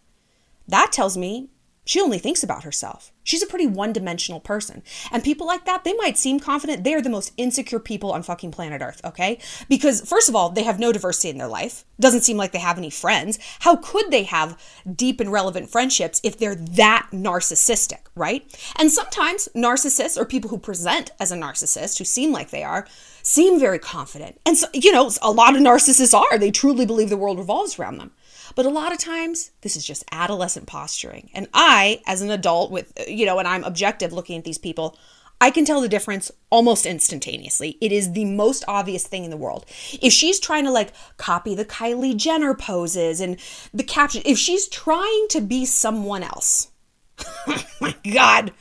That 0.67 0.91
tells 0.91 1.17
me 1.17 1.49
she 1.89 1.99
only 1.99 2.19
thinks 2.19 2.43
about 2.43 2.65
herself. 2.65 3.11
She's 3.23 3.41
a 3.41 3.47
pretty 3.47 3.65
one 3.65 3.93
dimensional 3.93 4.39
person. 4.39 4.83
And 5.11 5.23
people 5.23 5.47
like 5.47 5.65
that, 5.65 5.83
they 5.83 5.93
might 5.93 6.19
seem 6.19 6.39
confident. 6.39 6.83
They 6.83 6.93
are 6.93 7.01
the 7.01 7.09
most 7.09 7.33
insecure 7.35 7.79
people 7.79 8.11
on 8.11 8.21
fucking 8.21 8.51
planet 8.51 8.83
Earth, 8.83 9.01
okay? 9.03 9.39
Because, 9.67 10.07
first 10.07 10.29
of 10.29 10.35
all, 10.35 10.51
they 10.51 10.61
have 10.61 10.77
no 10.79 10.91
diversity 10.91 11.29
in 11.29 11.39
their 11.39 11.47
life. 11.47 11.85
Doesn't 11.99 12.21
seem 12.21 12.37
like 12.37 12.51
they 12.51 12.59
have 12.59 12.77
any 12.77 12.91
friends. 12.91 13.39
How 13.61 13.75
could 13.75 14.11
they 14.11 14.21
have 14.21 14.55
deep 14.95 15.19
and 15.19 15.31
relevant 15.31 15.71
friendships 15.71 16.21
if 16.23 16.37
they're 16.37 16.53
that 16.53 17.07
narcissistic, 17.11 18.01
right? 18.13 18.45
And 18.77 18.91
sometimes 18.91 19.49
narcissists 19.55 20.15
or 20.15 20.25
people 20.25 20.51
who 20.51 20.59
present 20.59 21.09
as 21.19 21.31
a 21.31 21.35
narcissist, 21.37 21.97
who 21.97 22.05
seem 22.05 22.31
like 22.31 22.51
they 22.51 22.63
are, 22.63 22.85
seem 23.23 23.59
very 23.59 23.79
confident. 23.79 24.39
And 24.45 24.55
so, 24.55 24.67
you 24.75 24.91
know, 24.91 25.09
a 25.23 25.31
lot 25.31 25.55
of 25.55 25.61
narcissists 25.63 26.13
are. 26.13 26.37
They 26.37 26.51
truly 26.51 26.85
believe 26.85 27.09
the 27.09 27.17
world 27.17 27.39
revolves 27.39 27.79
around 27.79 27.97
them. 27.97 28.11
But 28.55 28.65
a 28.65 28.69
lot 28.69 28.91
of 28.91 28.97
times, 28.97 29.51
this 29.61 29.75
is 29.75 29.85
just 29.85 30.03
adolescent 30.11 30.67
posturing. 30.67 31.29
And 31.33 31.47
I, 31.53 32.01
as 32.05 32.21
an 32.21 32.31
adult 32.31 32.71
with, 32.71 32.93
you 33.07 33.25
know, 33.25 33.39
and 33.39 33.47
I'm 33.47 33.63
objective 33.63 34.13
looking 34.13 34.37
at 34.37 34.43
these 34.43 34.57
people, 34.57 34.97
I 35.41 35.51
can 35.51 35.63
tell 35.63 35.79
the 35.79 35.87
difference 35.87 36.31
almost 36.49 36.85
instantaneously. 36.85 37.77
It 37.79 37.91
is 37.91 38.11
the 38.11 38.25
most 38.25 38.65
obvious 38.67 39.07
thing 39.07 39.23
in 39.23 39.29
the 39.29 39.37
world. 39.37 39.65
If 40.01 40.11
she's 40.11 40.39
trying 40.39 40.65
to 40.65 40.71
like 40.71 40.91
copy 41.17 41.55
the 41.55 41.63
Kylie 41.63 42.17
Jenner 42.17 42.53
poses 42.53 43.21
and 43.21 43.37
the 43.73 43.83
caption, 43.83 44.21
if 44.25 44.37
she's 44.37 44.67
trying 44.67 45.27
to 45.29 45.39
be 45.39 45.65
someone 45.65 46.23
else, 46.23 46.71
my 47.79 47.95
God, 48.11 48.51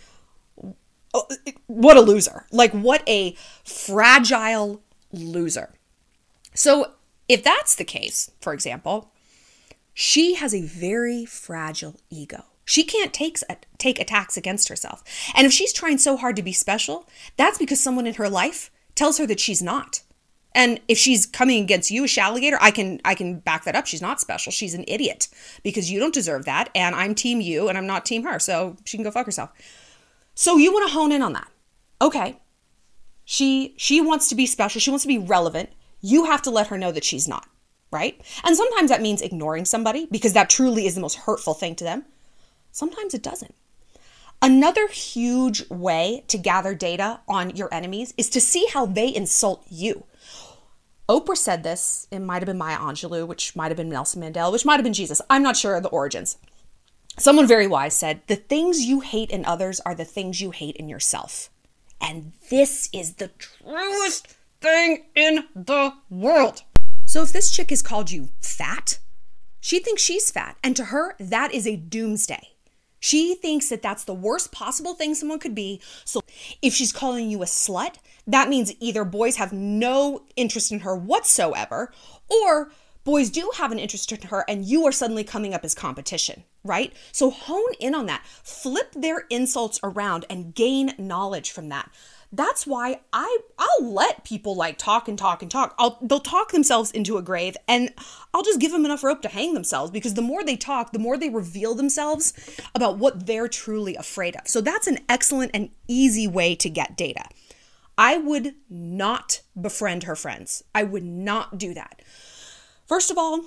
what 1.66 1.96
a 1.96 2.00
loser. 2.00 2.46
Like, 2.52 2.72
what 2.72 3.02
a 3.08 3.34
fragile 3.64 4.82
loser. 5.12 5.74
So, 6.54 6.92
if 7.28 7.42
that's 7.42 7.74
the 7.74 7.84
case, 7.84 8.30
for 8.40 8.52
example, 8.52 9.12
she 10.00 10.34
has 10.34 10.54
a 10.54 10.62
very 10.62 11.24
fragile 11.24 11.96
ego. 12.08 12.44
She 12.64 12.84
can't 12.84 13.12
take, 13.12 13.40
take 13.78 13.98
attacks 13.98 14.36
against 14.36 14.68
herself. 14.68 15.02
And 15.34 15.44
if 15.44 15.52
she's 15.52 15.72
trying 15.72 15.98
so 15.98 16.16
hard 16.16 16.36
to 16.36 16.42
be 16.42 16.52
special, 16.52 17.08
that's 17.36 17.58
because 17.58 17.80
someone 17.80 18.06
in 18.06 18.14
her 18.14 18.28
life 18.28 18.70
tells 18.94 19.18
her 19.18 19.26
that 19.26 19.40
she's 19.40 19.60
not. 19.60 20.02
And 20.54 20.78
if 20.86 20.98
she's 20.98 21.26
coming 21.26 21.64
against 21.64 21.90
you, 21.90 22.04
a 22.04 22.06
Shalligator, 22.06 22.58
I 22.60 22.70
can 22.70 23.00
I 23.04 23.16
can 23.16 23.40
back 23.40 23.64
that 23.64 23.74
up. 23.74 23.88
She's 23.88 24.00
not 24.00 24.20
special. 24.20 24.52
She's 24.52 24.72
an 24.72 24.84
idiot 24.86 25.26
because 25.64 25.90
you 25.90 25.98
don't 25.98 26.14
deserve 26.14 26.44
that. 26.44 26.70
And 26.76 26.94
I'm 26.94 27.16
team 27.16 27.40
you 27.40 27.68
and 27.68 27.76
I'm 27.76 27.88
not 27.88 28.06
team 28.06 28.22
her. 28.22 28.38
So 28.38 28.76
she 28.84 28.96
can 28.96 29.02
go 29.02 29.10
fuck 29.10 29.26
herself. 29.26 29.50
So 30.36 30.58
you 30.58 30.72
want 30.72 30.86
to 30.86 30.94
hone 30.94 31.10
in 31.10 31.22
on 31.22 31.32
that. 31.32 31.48
Okay. 32.00 32.38
She 33.24 33.74
she 33.76 34.00
wants 34.00 34.28
to 34.28 34.36
be 34.36 34.46
special. 34.46 34.80
She 34.80 34.90
wants 34.90 35.02
to 35.02 35.08
be 35.08 35.18
relevant. 35.18 35.70
You 36.00 36.26
have 36.26 36.42
to 36.42 36.50
let 36.50 36.68
her 36.68 36.78
know 36.78 36.92
that 36.92 37.02
she's 37.02 37.26
not, 37.26 37.48
right? 37.90 38.20
And 38.44 38.56
sometimes 38.56 38.90
that 38.90 39.02
means 39.02 39.22
ignoring 39.22 39.64
somebody 39.64 40.06
because 40.10 40.32
that 40.32 40.50
truly 40.50 40.86
is 40.86 40.94
the 40.94 41.00
most 41.00 41.16
hurtful 41.16 41.54
thing 41.54 41.74
to 41.76 41.84
them. 41.84 42.04
Sometimes 42.70 43.14
it 43.14 43.22
doesn't. 43.22 43.54
Another 44.40 44.86
huge 44.88 45.68
way 45.68 46.24
to 46.28 46.38
gather 46.38 46.74
data 46.74 47.20
on 47.26 47.56
your 47.56 47.72
enemies 47.74 48.14
is 48.16 48.30
to 48.30 48.40
see 48.40 48.66
how 48.72 48.86
they 48.86 49.12
insult 49.12 49.64
you. 49.68 50.04
Oprah 51.08 51.36
said 51.36 51.62
this, 51.64 52.06
it 52.10 52.18
might 52.18 52.40
have 52.40 52.46
been 52.46 52.58
Maya 52.58 52.76
Angelou, 52.76 53.26
which 53.26 53.56
might 53.56 53.68
have 53.68 53.76
been 53.76 53.88
Nelson 53.88 54.22
Mandela, 54.22 54.52
which 54.52 54.64
might 54.64 54.74
have 54.74 54.84
been 54.84 54.92
Jesus. 54.92 55.22
I'm 55.30 55.42
not 55.42 55.56
sure 55.56 55.74
of 55.74 55.82
the 55.82 55.88
origins. 55.88 56.36
Someone 57.18 57.48
very 57.48 57.66
wise 57.66 57.94
said, 57.96 58.20
The 58.26 58.36
things 58.36 58.84
you 58.84 59.00
hate 59.00 59.30
in 59.30 59.44
others 59.44 59.80
are 59.80 59.94
the 59.94 60.04
things 60.04 60.40
you 60.40 60.52
hate 60.52 60.76
in 60.76 60.88
yourself. 60.88 61.50
And 62.00 62.32
this 62.48 62.88
is 62.92 63.14
the 63.14 63.28
truest 63.38 64.36
thing 64.60 65.06
in 65.16 65.44
the 65.54 65.94
world. 66.10 66.62
So 67.08 67.22
if 67.22 67.32
this 67.32 67.50
chick 67.50 67.70
has 67.70 67.80
called 67.80 68.10
you 68.10 68.28
fat, 68.38 68.98
she 69.60 69.78
thinks 69.78 70.02
she's 70.02 70.30
fat. 70.30 70.58
And 70.62 70.76
to 70.76 70.84
her, 70.84 71.16
that 71.18 71.54
is 71.54 71.66
a 71.66 71.74
doomsday. 71.74 72.50
She 73.00 73.34
thinks 73.34 73.70
that 73.70 73.80
that's 73.80 74.04
the 74.04 74.12
worst 74.12 74.52
possible 74.52 74.92
thing 74.92 75.14
someone 75.14 75.38
could 75.38 75.54
be. 75.54 75.80
So 76.04 76.20
if 76.60 76.74
she's 76.74 76.92
calling 76.92 77.30
you 77.30 77.40
a 77.40 77.46
slut, 77.46 77.94
that 78.26 78.50
means 78.50 78.74
either 78.78 79.06
boys 79.06 79.36
have 79.36 79.54
no 79.54 80.24
interest 80.36 80.70
in 80.70 80.80
her 80.80 80.94
whatsoever, 80.94 81.94
or 82.28 82.72
boys 83.04 83.30
do 83.30 83.52
have 83.56 83.72
an 83.72 83.78
interest 83.78 84.12
in 84.12 84.28
her 84.28 84.44
and 84.46 84.66
you 84.66 84.84
are 84.86 84.92
suddenly 84.92 85.24
coming 85.24 85.54
up 85.54 85.64
as 85.64 85.74
competition, 85.74 86.44
right? 86.68 86.92
So 87.10 87.30
hone 87.30 87.72
in 87.80 87.94
on 87.94 88.06
that. 88.06 88.24
Flip 88.26 88.92
their 88.92 89.24
insults 89.30 89.80
around 89.82 90.26
and 90.30 90.54
gain 90.54 90.92
knowledge 90.98 91.50
from 91.50 91.70
that 91.70 91.90
that's 92.32 92.66
why 92.66 93.00
I 93.12 93.38
I'll 93.58 93.90
let 93.90 94.24
people 94.24 94.54
like 94.54 94.76
talk 94.76 95.08
and 95.08 95.18
talk 95.18 95.40
and 95.42 95.50
talk. 95.50 95.74
I'll 95.78 95.98
they'll 96.02 96.20
talk 96.20 96.52
themselves 96.52 96.90
into 96.90 97.16
a 97.16 97.22
grave 97.22 97.56
and 97.66 97.90
I'll 98.34 98.42
just 98.42 98.60
give 98.60 98.70
them 98.70 98.84
enough 98.84 99.02
rope 99.02 99.22
to 99.22 99.28
hang 99.28 99.54
themselves 99.54 99.90
because 99.90 100.14
the 100.14 100.22
more 100.22 100.44
they 100.44 100.56
talk, 100.56 100.92
the 100.92 100.98
more 100.98 101.16
they 101.16 101.30
reveal 101.30 101.74
themselves 101.74 102.34
about 102.74 102.98
what 102.98 103.26
they're 103.26 103.48
truly 103.48 103.96
afraid 103.96 104.36
of. 104.36 104.46
So 104.46 104.60
that's 104.60 104.86
an 104.86 104.98
excellent 105.08 105.52
and 105.54 105.70
easy 105.86 106.26
way 106.26 106.54
to 106.56 106.68
get 106.68 106.96
data. 106.96 107.24
I 107.96 108.18
would 108.18 108.54
not 108.68 109.40
befriend 109.60 110.04
her 110.04 110.14
friends. 110.14 110.62
I 110.74 110.84
would 110.84 111.04
not 111.04 111.58
do 111.58 111.74
that. 111.74 112.02
First 112.86 113.10
of 113.10 113.18
all, 113.18 113.46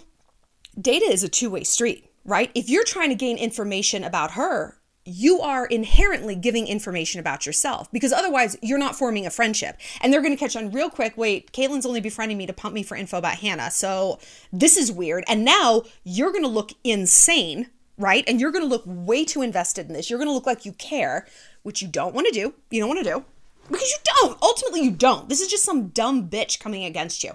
data 0.80 1.06
is 1.06 1.24
a 1.24 1.30
two-way 1.30 1.64
street, 1.64 2.11
right? 2.26 2.52
If 2.56 2.70
you're 2.70 2.84
trying 2.84 3.10
to 3.10 3.16
gain 3.16 3.38
information 3.38 4.04
about 4.04 4.32
her, 4.32 4.78
you 5.04 5.42
are 5.42 5.66
inherently 5.66 6.36
giving 6.36 6.68
information 6.68 7.20
about 7.20 7.46
yourself 7.46 7.92
because 7.92 8.14
otherwise 8.14 8.56
you're 8.62 8.78
not 8.78 8.96
forming 8.96 9.26
a 9.26 9.32
friendship. 9.32 9.78
And 10.00 10.14
they're 10.14 10.22
going 10.22 10.34
to 10.34 10.40
catch 10.40 10.56
on 10.56 10.72
real 10.72 10.90
quick 10.90 11.18
wait, 11.18 11.52
Caitlin's 11.52 11.86
only 11.86 12.02
befriending 12.02 12.38
me 12.38 12.46
to 12.46 12.54
pump 12.54 12.76
me 12.76 12.84
for 12.84 12.96
info 12.96 13.18
about 13.18 13.36
Hannah. 13.36 13.72
So 13.72 14.20
this 14.54 14.78
is 14.78 14.92
weird. 14.92 15.24
And 15.28 15.44
now 15.44 15.84
you're 16.04 16.32
going 16.32 16.44
to 16.44 16.50
look 16.50 16.72
insane, 16.84 17.70
right? 17.98 18.24
And 18.28 18.40
you're 18.40 18.52
going 18.52 18.64
to 18.64 18.70
look 18.70 18.84
way 18.86 19.26
too 19.26 19.42
invested 19.42 19.88
in 19.88 19.94
this. 19.94 20.10
You're 20.10 20.20
going 20.20 20.30
to 20.30 20.34
look 20.34 20.46
like 20.46 20.66
you 20.66 20.74
care, 20.74 21.26
which 21.64 21.82
you 21.82 21.88
don't 21.88 22.14
want 22.14 22.28
to 22.28 22.34
do. 22.34 22.54
You 22.70 22.80
don't 22.80 22.90
want 22.90 23.04
to 23.04 23.12
do 23.12 23.26
because 23.70 23.90
you 23.90 23.98
don't. 24.04 24.42
Ultimately, 24.42 24.82
you 24.82 24.92
don't. 24.92 25.30
This 25.30 25.42
is 25.42 25.48
just 25.48 25.64
some 25.64 25.88
dumb 25.88 26.30
bitch 26.30 26.60
coming 26.60 26.84
against 26.84 27.24
you. 27.24 27.34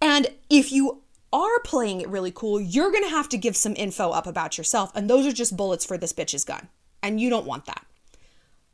And 0.00 0.28
if 0.48 0.70
you 0.72 1.02
are 1.32 1.60
playing 1.64 2.00
it 2.00 2.08
really 2.08 2.32
cool, 2.32 2.60
you're 2.60 2.90
going 2.90 3.04
to 3.04 3.10
have 3.10 3.28
to 3.30 3.38
give 3.38 3.56
some 3.56 3.74
info 3.76 4.10
up 4.10 4.26
about 4.26 4.58
yourself. 4.58 4.90
And 4.94 5.08
those 5.08 5.26
are 5.26 5.32
just 5.32 5.56
bullets 5.56 5.84
for 5.84 5.96
this 5.96 6.12
bitch's 6.12 6.44
gun. 6.44 6.68
And 7.02 7.20
you 7.20 7.30
don't 7.30 7.46
want 7.46 7.66
that. 7.66 7.86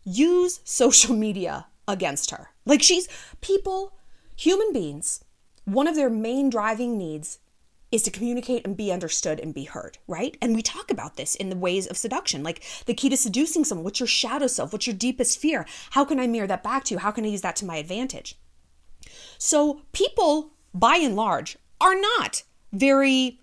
Use 0.04 0.60
social 0.64 1.14
media 1.26 1.66
against 1.86 2.30
her. 2.30 2.50
Like 2.64 2.82
she's 2.82 3.08
people, 3.40 3.98
human 4.34 4.72
beings, 4.72 5.24
one 5.64 5.86
of 5.86 5.94
their 5.96 6.10
main 6.10 6.48
driving 6.48 6.96
needs 6.96 7.38
is 7.92 8.02
to 8.02 8.10
communicate 8.10 8.66
and 8.66 8.76
be 8.76 8.90
understood 8.90 9.38
and 9.38 9.54
be 9.54 9.64
heard, 9.64 9.98
right? 10.08 10.36
And 10.42 10.54
we 10.54 10.62
talk 10.62 10.90
about 10.90 11.16
this 11.16 11.34
in 11.34 11.50
the 11.50 11.56
ways 11.56 11.86
of 11.86 11.96
seduction, 11.96 12.42
like 12.42 12.62
the 12.86 12.94
key 12.94 13.08
to 13.08 13.16
seducing 13.16 13.64
someone. 13.64 13.84
What's 13.84 14.00
your 14.00 14.06
shadow 14.08 14.48
self? 14.48 14.72
What's 14.72 14.86
your 14.86 14.96
deepest 14.96 15.38
fear? 15.38 15.66
How 15.90 16.04
can 16.04 16.18
I 16.18 16.26
mirror 16.26 16.48
that 16.48 16.64
back 16.64 16.84
to 16.84 16.94
you? 16.94 16.98
How 16.98 17.12
can 17.12 17.24
I 17.24 17.28
use 17.28 17.42
that 17.42 17.56
to 17.56 17.64
my 17.64 17.76
advantage? 17.76 18.38
So, 19.38 19.82
people, 19.92 20.52
by 20.74 20.96
and 20.96 21.14
large, 21.14 21.56
are 21.80 21.98
not 22.00 22.42
very 22.72 23.40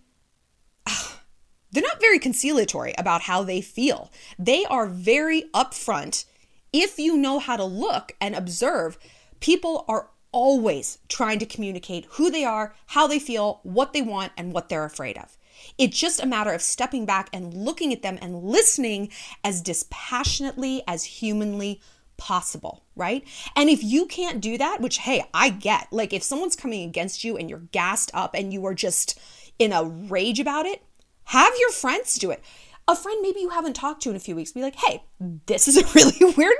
they're 1.72 1.82
not 1.82 2.00
very 2.00 2.20
conciliatory 2.20 2.94
about 3.00 3.22
how 3.22 3.44
they 3.44 3.60
feel. 3.60 4.12
They 4.38 4.63
are 4.66 4.86
very 4.86 5.46
upfront. 5.56 6.25
If 6.72 7.00
you 7.00 7.18
know 7.18 7.40
how 7.40 7.58
to 7.58 7.66
look 7.66 8.16
and 8.22 8.36
observe, 8.36 9.00
people 9.40 9.84
are 9.88 10.10
always 10.32 11.00
trying 11.10 11.40
to 11.40 11.46
communicate 11.48 12.06
who 12.12 12.30
they 12.30 12.46
are, 12.46 12.75
how 12.88 13.08
they 13.08 13.20
feel, 13.20 13.60
what 13.63 13.94
they 13.94 14.04
want, 14.04 14.34
and 14.38 14.54
what 14.54 14.70
they're 14.70 14.86
afraid 14.86 15.18
of. 15.18 15.36
It's 15.78 15.98
just 15.98 16.22
a 16.22 16.28
matter 16.28 16.52
of 16.52 16.62
stepping 16.62 17.06
back 17.06 17.30
and 17.34 17.54
looking 17.54 17.92
at 17.92 18.02
them 18.02 18.20
and 18.22 18.44
listening 18.44 19.10
as 19.44 19.62
dispassionately 19.62 20.84
as 20.88 21.04
humanly 21.04 21.82
possible, 22.17 22.84
right? 22.96 23.24
And 23.55 23.70
if 23.70 23.84
you 23.84 24.05
can't 24.05 24.41
do 24.41 24.58
that, 24.58 24.82
which, 24.82 25.00
hey, 25.00 25.24
I 25.34 25.50
get, 25.50 25.91
like 25.91 26.13
if 26.13 26.24
someone's 26.24 26.55
coming 26.55 26.88
against 26.88 27.24
you 27.24 27.38
and 27.38 27.50
you're 27.50 27.67
gassed 27.72 28.12
up 28.13 28.34
and 28.34 28.53
you 28.53 28.65
are 28.65 28.74
just 28.74 29.20
in 29.60 29.72
a 29.72 29.84
rage 29.84 30.39
about 30.39 30.65
it, 30.65 30.84
have 31.25 31.53
your 31.60 31.72
friends 31.72 32.17
do 32.17 32.32
it. 32.32 32.43
A 32.88 32.96
friend 32.96 33.20
maybe 33.22 33.39
you 33.39 33.50
haven't 33.50 33.75
talked 33.75 34.03
to 34.03 34.10
in 34.10 34.15
a 34.15 34.20
few 34.20 34.36
weeks, 34.36 34.51
be 34.51 34.62
like, 34.62 34.75
hey, 34.75 35.03
this 35.46 35.67
is 35.67 35.77
a 35.77 35.86
really 35.96 36.34
weird 36.36 36.55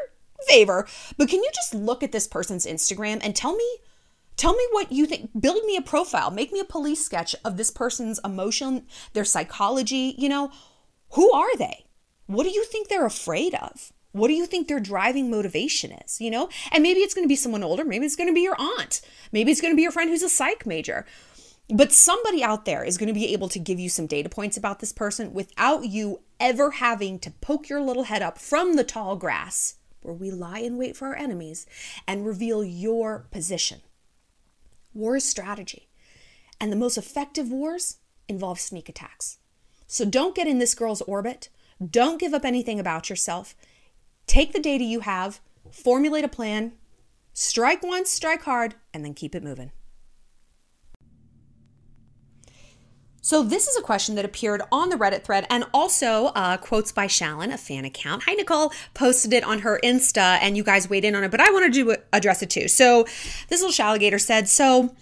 favor, 0.48 0.88
but 1.18 1.30
can 1.30 1.42
you 1.42 1.50
just 1.54 1.74
look 1.74 2.04
at 2.04 2.12
this 2.12 2.28
person's 2.28 2.66
Instagram 2.66 3.20
and 3.24 3.36
tell 3.36 3.56
me? 3.56 3.78
Tell 4.36 4.54
me 4.54 4.68
what 4.72 4.92
you 4.92 5.06
think. 5.06 5.30
Build 5.40 5.64
me 5.66 5.78
a 5.78 5.82
profile. 5.82 6.32
Make 6.32 6.52
me 6.52 6.60
a 6.60 6.66
police 6.66 7.06
sketch 7.06 7.36
of 7.46 7.56
this 7.56 7.70
person's 7.70 8.20
emotion, 8.26 8.88
their 9.14 9.26
psychology. 9.26 10.16
You 10.18 10.28
know, 10.28 10.52
who 11.12 11.32
are 11.32 11.56
they? 11.58 11.86
What 12.26 12.44
do 12.44 12.50
you 12.50 12.64
think 12.66 12.88
they're 12.88 13.06
afraid 13.06 13.54
of? 13.54 13.93
What 14.14 14.30
do 14.30 14.34
you 14.34 14.46
think 14.46 14.68
their 14.68 14.80
driving 14.80 15.30
motivation 15.30 15.92
is? 15.92 16.22
You 16.22 16.32
know, 16.32 16.50
and 16.72 16.82
maybe 16.82 17.02
it's 17.02 17.14
going 17.14 17.26
to 17.26 17.30
be 17.30 17.36
someone 17.36 17.64
older. 17.64 17.84
Maybe 17.84 18.06
it's 18.06 18.16
going 18.16 18.30
to 18.30 18.34
be 18.34 18.42
your 18.42 18.56
aunt. 18.60 19.02
Maybe 19.32 19.52
it's 19.52 19.62
going 19.62 19.74
to 19.74 19.76
be 19.76 19.82
your 19.82 19.92
friend 19.92 20.10
who's 20.10 20.24
a 20.24 20.30
psych 20.30 20.66
major. 20.66 21.06
But 21.70 21.92
somebody 21.92 22.44
out 22.44 22.66
there 22.66 22.84
is 22.84 22.98
going 22.98 23.08
to 23.08 23.14
be 23.14 23.34
able 23.34 23.50
to 23.50 23.60
give 23.60 23.80
you 23.80 23.90
some 23.90 24.06
data 24.06 24.30
points 24.30 24.58
about 24.58 24.80
this 24.80 24.94
person 24.94 25.34
without 25.34 25.86
you 25.86 26.22
ever 26.40 26.72
having 26.72 27.20
to 27.20 27.32
poke 27.32 27.70
your 27.70 27.82
little 27.82 28.04
head 28.04 28.22
up 28.22 28.38
from 28.38 28.76
the 28.76 28.84
tall 28.84 29.16
grass 29.16 29.76
where 30.02 30.14
we 30.14 30.30
lie 30.30 30.60
in 30.60 30.78
wait 30.78 30.96
for 30.96 31.08
our 31.08 31.16
enemies 31.16 31.66
and 32.08 32.26
reveal 32.26 32.64
your 32.64 33.26
position. 33.32 33.82
War 34.94 35.16
is 35.16 35.26
strategy, 35.26 35.88
and 36.60 36.72
the 36.72 36.78
most 36.78 36.98
effective 36.98 37.50
wars 37.50 37.98
involve 38.28 38.60
sneak 38.60 38.90
attacks. 38.90 39.40
So 39.88 40.06
don't 40.06 40.36
get 40.36 40.48
in 40.48 40.60
this 40.60 40.76
girl's 40.76 41.02
orbit. 41.04 41.50
Don't 41.84 42.20
give 42.20 42.34
up 42.34 42.46
anything 42.46 42.80
about 42.80 43.10
yourself. 43.10 43.56
Take 44.28 44.54
the 44.54 44.60
data 44.60 44.84
you 44.84 45.02
have, 45.02 45.40
formulate 45.72 46.24
a 46.24 46.30
plan, 46.30 46.74
strike 47.34 47.84
once, 47.84 48.10
strike 48.10 48.44
hard, 48.44 48.76
and 48.94 49.04
then 49.04 49.14
keep 49.14 49.36
it 49.36 49.44
moving. 49.44 49.72
So, 53.26 53.42
this 53.42 53.70
is 53.70 53.78
a 53.78 53.82
question 53.82 54.16
that 54.16 54.26
appeared 54.26 54.62
on 54.70 54.90
the 54.90 54.98
Reddit 54.98 55.24
thread 55.24 55.48
and 55.50 55.64
also 55.74 56.26
uh, 56.36 56.58
quotes 56.58 56.92
by 56.92 57.08
Shallon, 57.08 57.54
a 57.54 57.58
fan 57.58 57.86
account. 57.86 58.24
Hi, 58.24 58.34
Nicole, 58.34 58.74
posted 58.94 59.32
it 59.32 59.46
on 59.46 59.60
her 59.60 59.80
Insta 59.82 60.38
and 60.42 60.58
you 60.58 60.64
guys 60.64 60.90
weighed 60.90 61.06
in 61.06 61.16
on 61.16 61.24
it, 61.24 61.32
but 61.32 61.40
I 61.40 61.50
wanted 61.50 61.72
to 61.74 61.96
address 62.12 62.44
it 62.44 62.50
too. 62.50 62.68
So, 62.68 63.04
this 63.48 63.62
little 63.62 63.70
Shalligator 63.70 64.20
said, 64.20 64.50
So, 64.50 64.94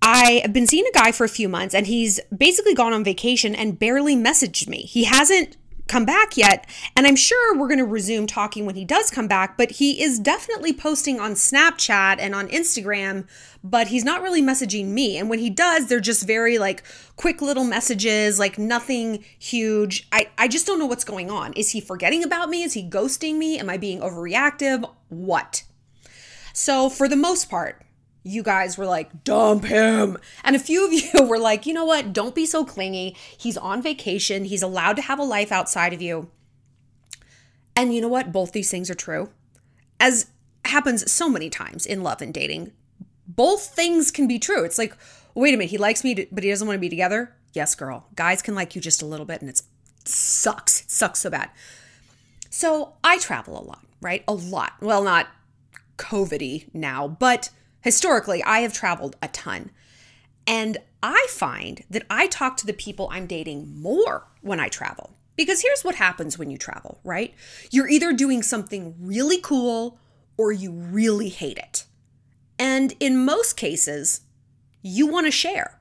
I 0.00 0.40
have 0.42 0.54
been 0.54 0.66
seeing 0.66 0.86
a 0.86 0.98
guy 0.98 1.12
for 1.12 1.24
a 1.24 1.28
few 1.28 1.50
months 1.50 1.74
and 1.74 1.86
he's 1.86 2.18
basically 2.34 2.72
gone 2.72 2.94
on 2.94 3.04
vacation 3.04 3.54
and 3.54 3.78
barely 3.78 4.16
messaged 4.16 4.66
me. 4.66 4.78
He 4.78 5.04
hasn't 5.04 5.58
come 5.88 6.04
back 6.04 6.36
yet. 6.36 6.66
And 6.94 7.06
I'm 7.06 7.16
sure 7.16 7.56
we're 7.56 7.68
going 7.68 7.78
to 7.78 7.84
resume 7.84 8.26
talking 8.26 8.66
when 8.66 8.74
he 8.74 8.84
does 8.84 9.10
come 9.10 9.28
back, 9.28 9.56
but 9.56 9.72
he 9.72 10.02
is 10.02 10.18
definitely 10.18 10.72
posting 10.72 11.20
on 11.20 11.32
Snapchat 11.32 12.16
and 12.18 12.34
on 12.34 12.48
Instagram, 12.48 13.26
but 13.62 13.88
he's 13.88 14.04
not 14.04 14.22
really 14.22 14.42
messaging 14.42 14.86
me. 14.86 15.16
And 15.16 15.30
when 15.30 15.38
he 15.38 15.50
does, 15.50 15.86
they're 15.86 16.00
just 16.00 16.26
very 16.26 16.58
like 16.58 16.82
quick 17.16 17.40
little 17.40 17.64
messages, 17.64 18.38
like 18.38 18.58
nothing 18.58 19.24
huge. 19.38 20.08
I, 20.12 20.28
I 20.38 20.48
just 20.48 20.66
don't 20.66 20.78
know 20.78 20.86
what's 20.86 21.04
going 21.04 21.30
on. 21.30 21.52
Is 21.54 21.70
he 21.70 21.80
forgetting 21.80 22.24
about 22.24 22.50
me? 22.50 22.62
Is 22.62 22.74
he 22.74 22.88
ghosting 22.88 23.36
me? 23.36 23.58
Am 23.58 23.70
I 23.70 23.76
being 23.76 24.00
overreactive? 24.00 24.88
What? 25.08 25.62
So, 26.52 26.88
for 26.88 27.06
the 27.06 27.16
most 27.16 27.50
part, 27.50 27.85
you 28.26 28.42
guys 28.42 28.76
were 28.76 28.86
like, 28.86 29.22
dump 29.22 29.64
him. 29.64 30.18
And 30.42 30.56
a 30.56 30.58
few 30.58 30.84
of 30.84 30.92
you 31.14 31.26
were 31.26 31.38
like, 31.38 31.64
you 31.64 31.72
know 31.72 31.84
what? 31.84 32.12
Don't 32.12 32.34
be 32.34 32.44
so 32.44 32.64
clingy. 32.64 33.16
He's 33.38 33.56
on 33.56 33.80
vacation. 33.80 34.44
He's 34.44 34.62
allowed 34.62 34.96
to 34.96 35.02
have 35.02 35.18
a 35.18 35.24
life 35.24 35.52
outside 35.52 35.92
of 35.92 36.02
you. 36.02 36.28
And 37.76 37.94
you 37.94 38.00
know 38.00 38.08
what? 38.08 38.32
Both 38.32 38.52
these 38.52 38.70
things 38.70 38.90
are 38.90 38.94
true. 38.94 39.30
As 40.00 40.26
happens 40.64 41.10
so 41.10 41.28
many 41.28 41.48
times 41.48 41.86
in 41.86 42.02
love 42.02 42.20
and 42.20 42.34
dating, 42.34 42.72
both 43.28 43.68
things 43.68 44.10
can 44.10 44.26
be 44.26 44.38
true. 44.38 44.64
It's 44.64 44.78
like, 44.78 44.96
wait 45.34 45.54
a 45.54 45.56
minute, 45.56 45.70
he 45.70 45.78
likes 45.78 46.02
me, 46.02 46.26
but 46.32 46.42
he 46.42 46.50
doesn't 46.50 46.66
want 46.66 46.76
to 46.76 46.80
be 46.80 46.88
together. 46.88 47.32
Yes, 47.52 47.74
girl. 47.74 48.06
Guys 48.16 48.42
can 48.42 48.54
like 48.54 48.74
you 48.74 48.80
just 48.80 49.02
a 49.02 49.06
little 49.06 49.26
bit 49.26 49.40
and 49.40 49.48
it 49.48 49.62
sucks. 50.04 50.82
It 50.82 50.90
sucks 50.90 51.20
so 51.20 51.30
bad. 51.30 51.50
So 52.50 52.94
I 53.04 53.18
travel 53.18 53.60
a 53.60 53.62
lot, 53.62 53.84
right? 54.00 54.24
A 54.26 54.34
lot. 54.34 54.72
Well, 54.80 55.04
not 55.04 55.28
COVID 55.96 56.74
now, 56.74 57.06
but 57.06 57.50
Historically, 57.86 58.42
I 58.42 58.62
have 58.62 58.72
traveled 58.72 59.14
a 59.22 59.28
ton. 59.28 59.70
And 60.44 60.78
I 61.04 61.24
find 61.30 61.84
that 61.88 62.04
I 62.10 62.26
talk 62.26 62.56
to 62.56 62.66
the 62.66 62.72
people 62.72 63.08
I'm 63.12 63.28
dating 63.28 63.80
more 63.80 64.26
when 64.40 64.58
I 64.58 64.66
travel. 64.66 65.16
Because 65.36 65.62
here's 65.62 65.84
what 65.84 65.94
happens 65.94 66.36
when 66.36 66.50
you 66.50 66.58
travel, 66.58 66.98
right? 67.04 67.32
You're 67.70 67.88
either 67.88 68.12
doing 68.12 68.42
something 68.42 68.96
really 68.98 69.40
cool 69.40 70.00
or 70.36 70.50
you 70.50 70.72
really 70.72 71.28
hate 71.28 71.58
it. 71.58 71.84
And 72.58 72.92
in 72.98 73.24
most 73.24 73.56
cases, 73.56 74.22
you 74.82 75.06
want 75.06 75.28
to 75.28 75.30
share. 75.30 75.75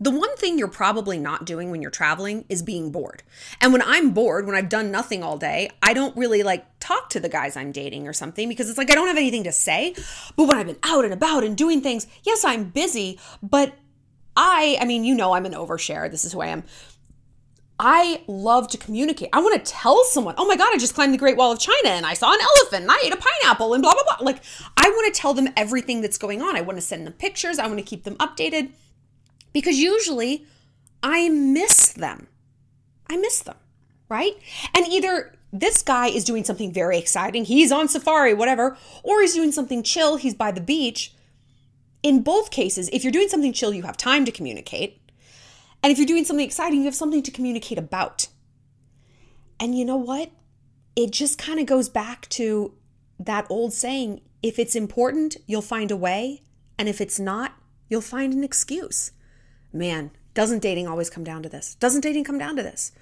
The 0.00 0.10
one 0.10 0.36
thing 0.36 0.58
you're 0.58 0.68
probably 0.68 1.18
not 1.18 1.44
doing 1.44 1.70
when 1.70 1.82
you're 1.82 1.90
traveling 1.90 2.44
is 2.48 2.62
being 2.62 2.92
bored. 2.92 3.24
And 3.60 3.72
when 3.72 3.82
I'm 3.82 4.10
bored, 4.10 4.46
when 4.46 4.54
I've 4.54 4.68
done 4.68 4.92
nothing 4.92 5.24
all 5.24 5.36
day, 5.36 5.70
I 5.82 5.92
don't 5.92 6.16
really 6.16 6.44
like 6.44 6.64
talk 6.78 7.10
to 7.10 7.20
the 7.20 7.28
guys 7.28 7.56
I'm 7.56 7.72
dating 7.72 8.06
or 8.06 8.12
something 8.12 8.48
because 8.48 8.68
it's 8.68 8.78
like 8.78 8.90
I 8.90 8.94
don't 8.94 9.08
have 9.08 9.16
anything 9.16 9.44
to 9.44 9.52
say. 9.52 9.94
But 10.36 10.44
when 10.44 10.56
I've 10.56 10.66
been 10.66 10.78
out 10.84 11.04
and 11.04 11.12
about 11.12 11.42
and 11.42 11.56
doing 11.56 11.80
things, 11.80 12.06
yes, 12.22 12.44
I'm 12.44 12.64
busy, 12.70 13.18
but 13.42 13.74
I, 14.36 14.78
I 14.80 14.84
mean, 14.84 15.02
you 15.02 15.16
know, 15.16 15.32
I'm 15.32 15.46
an 15.46 15.52
overshare. 15.52 16.08
This 16.08 16.24
is 16.24 16.32
who 16.32 16.40
I 16.42 16.46
am. 16.46 16.62
I 17.80 18.22
love 18.26 18.68
to 18.68 18.78
communicate. 18.78 19.30
I 19.32 19.40
want 19.40 19.54
to 19.64 19.72
tell 19.72 20.04
someone, 20.04 20.34
oh 20.36 20.46
my 20.46 20.56
God, 20.56 20.68
I 20.72 20.78
just 20.78 20.94
climbed 20.94 21.14
the 21.14 21.18
Great 21.18 21.36
Wall 21.36 21.52
of 21.52 21.60
China 21.60 21.90
and 21.90 22.04
I 22.06 22.14
saw 22.14 22.32
an 22.32 22.40
elephant 22.40 22.82
and 22.82 22.90
I 22.90 23.00
ate 23.04 23.12
a 23.12 23.16
pineapple 23.16 23.74
and 23.74 23.82
blah, 23.82 23.94
blah, 23.94 24.02
blah. 24.02 24.24
Like, 24.24 24.42
I 24.76 24.88
want 24.88 25.12
to 25.12 25.20
tell 25.20 25.34
them 25.34 25.48
everything 25.56 26.00
that's 26.00 26.18
going 26.18 26.42
on. 26.42 26.56
I 26.56 26.60
want 26.60 26.78
to 26.78 26.82
send 26.82 27.06
them 27.06 27.14
pictures. 27.14 27.58
I 27.58 27.66
want 27.66 27.78
to 27.78 27.84
keep 27.84 28.04
them 28.04 28.16
updated 28.16 28.70
because 29.52 29.78
usually 29.78 30.46
I 31.02 31.28
miss 31.28 31.92
them. 31.92 32.28
I 33.08 33.16
miss 33.16 33.40
them, 33.40 33.56
right? 34.08 34.34
And 34.74 34.86
either 34.88 35.34
this 35.52 35.82
guy 35.82 36.08
is 36.08 36.24
doing 36.24 36.44
something 36.44 36.72
very 36.72 36.98
exciting, 36.98 37.44
he's 37.44 37.72
on 37.72 37.88
safari, 37.88 38.34
whatever, 38.34 38.76
or 39.02 39.20
he's 39.20 39.34
doing 39.34 39.52
something 39.52 39.82
chill, 39.82 40.16
he's 40.16 40.34
by 40.34 40.52
the 40.52 40.60
beach. 40.60 41.14
In 42.02 42.22
both 42.22 42.50
cases, 42.50 42.88
if 42.92 43.02
you're 43.02 43.12
doing 43.12 43.28
something 43.28 43.52
chill, 43.52 43.74
you 43.74 43.82
have 43.82 43.96
time 43.96 44.24
to 44.24 44.32
communicate. 44.32 45.00
And 45.82 45.90
if 45.90 45.98
you're 45.98 46.06
doing 46.06 46.24
something 46.24 46.44
exciting, 46.44 46.80
you 46.80 46.84
have 46.84 46.94
something 46.94 47.22
to 47.22 47.30
communicate 47.30 47.78
about. 47.78 48.28
And 49.58 49.76
you 49.76 49.84
know 49.84 49.96
what? 49.96 50.30
It 50.94 51.10
just 51.10 51.38
kind 51.38 51.60
of 51.60 51.66
goes 51.66 51.88
back 51.88 52.28
to 52.30 52.74
that 53.18 53.46
old 53.48 53.72
saying 53.72 54.20
if 54.42 54.58
it's 54.58 54.76
important, 54.76 55.36
you'll 55.46 55.62
find 55.62 55.90
a 55.90 55.96
way. 55.96 56.42
And 56.78 56.88
if 56.88 57.00
it's 57.00 57.18
not, 57.18 57.54
you'll 57.88 58.00
find 58.00 58.32
an 58.32 58.44
excuse 58.44 59.12
man, 59.72 60.10
doesn't 60.34 60.60
dating 60.60 60.86
always 60.86 61.10
come 61.10 61.24
down 61.24 61.42
to 61.42 61.48
this? 61.48 61.74
Doesn't 61.76 62.02
dating 62.02 62.24
come 62.24 62.38
down 62.38 62.56
to 62.56 62.62
this? 62.62 62.92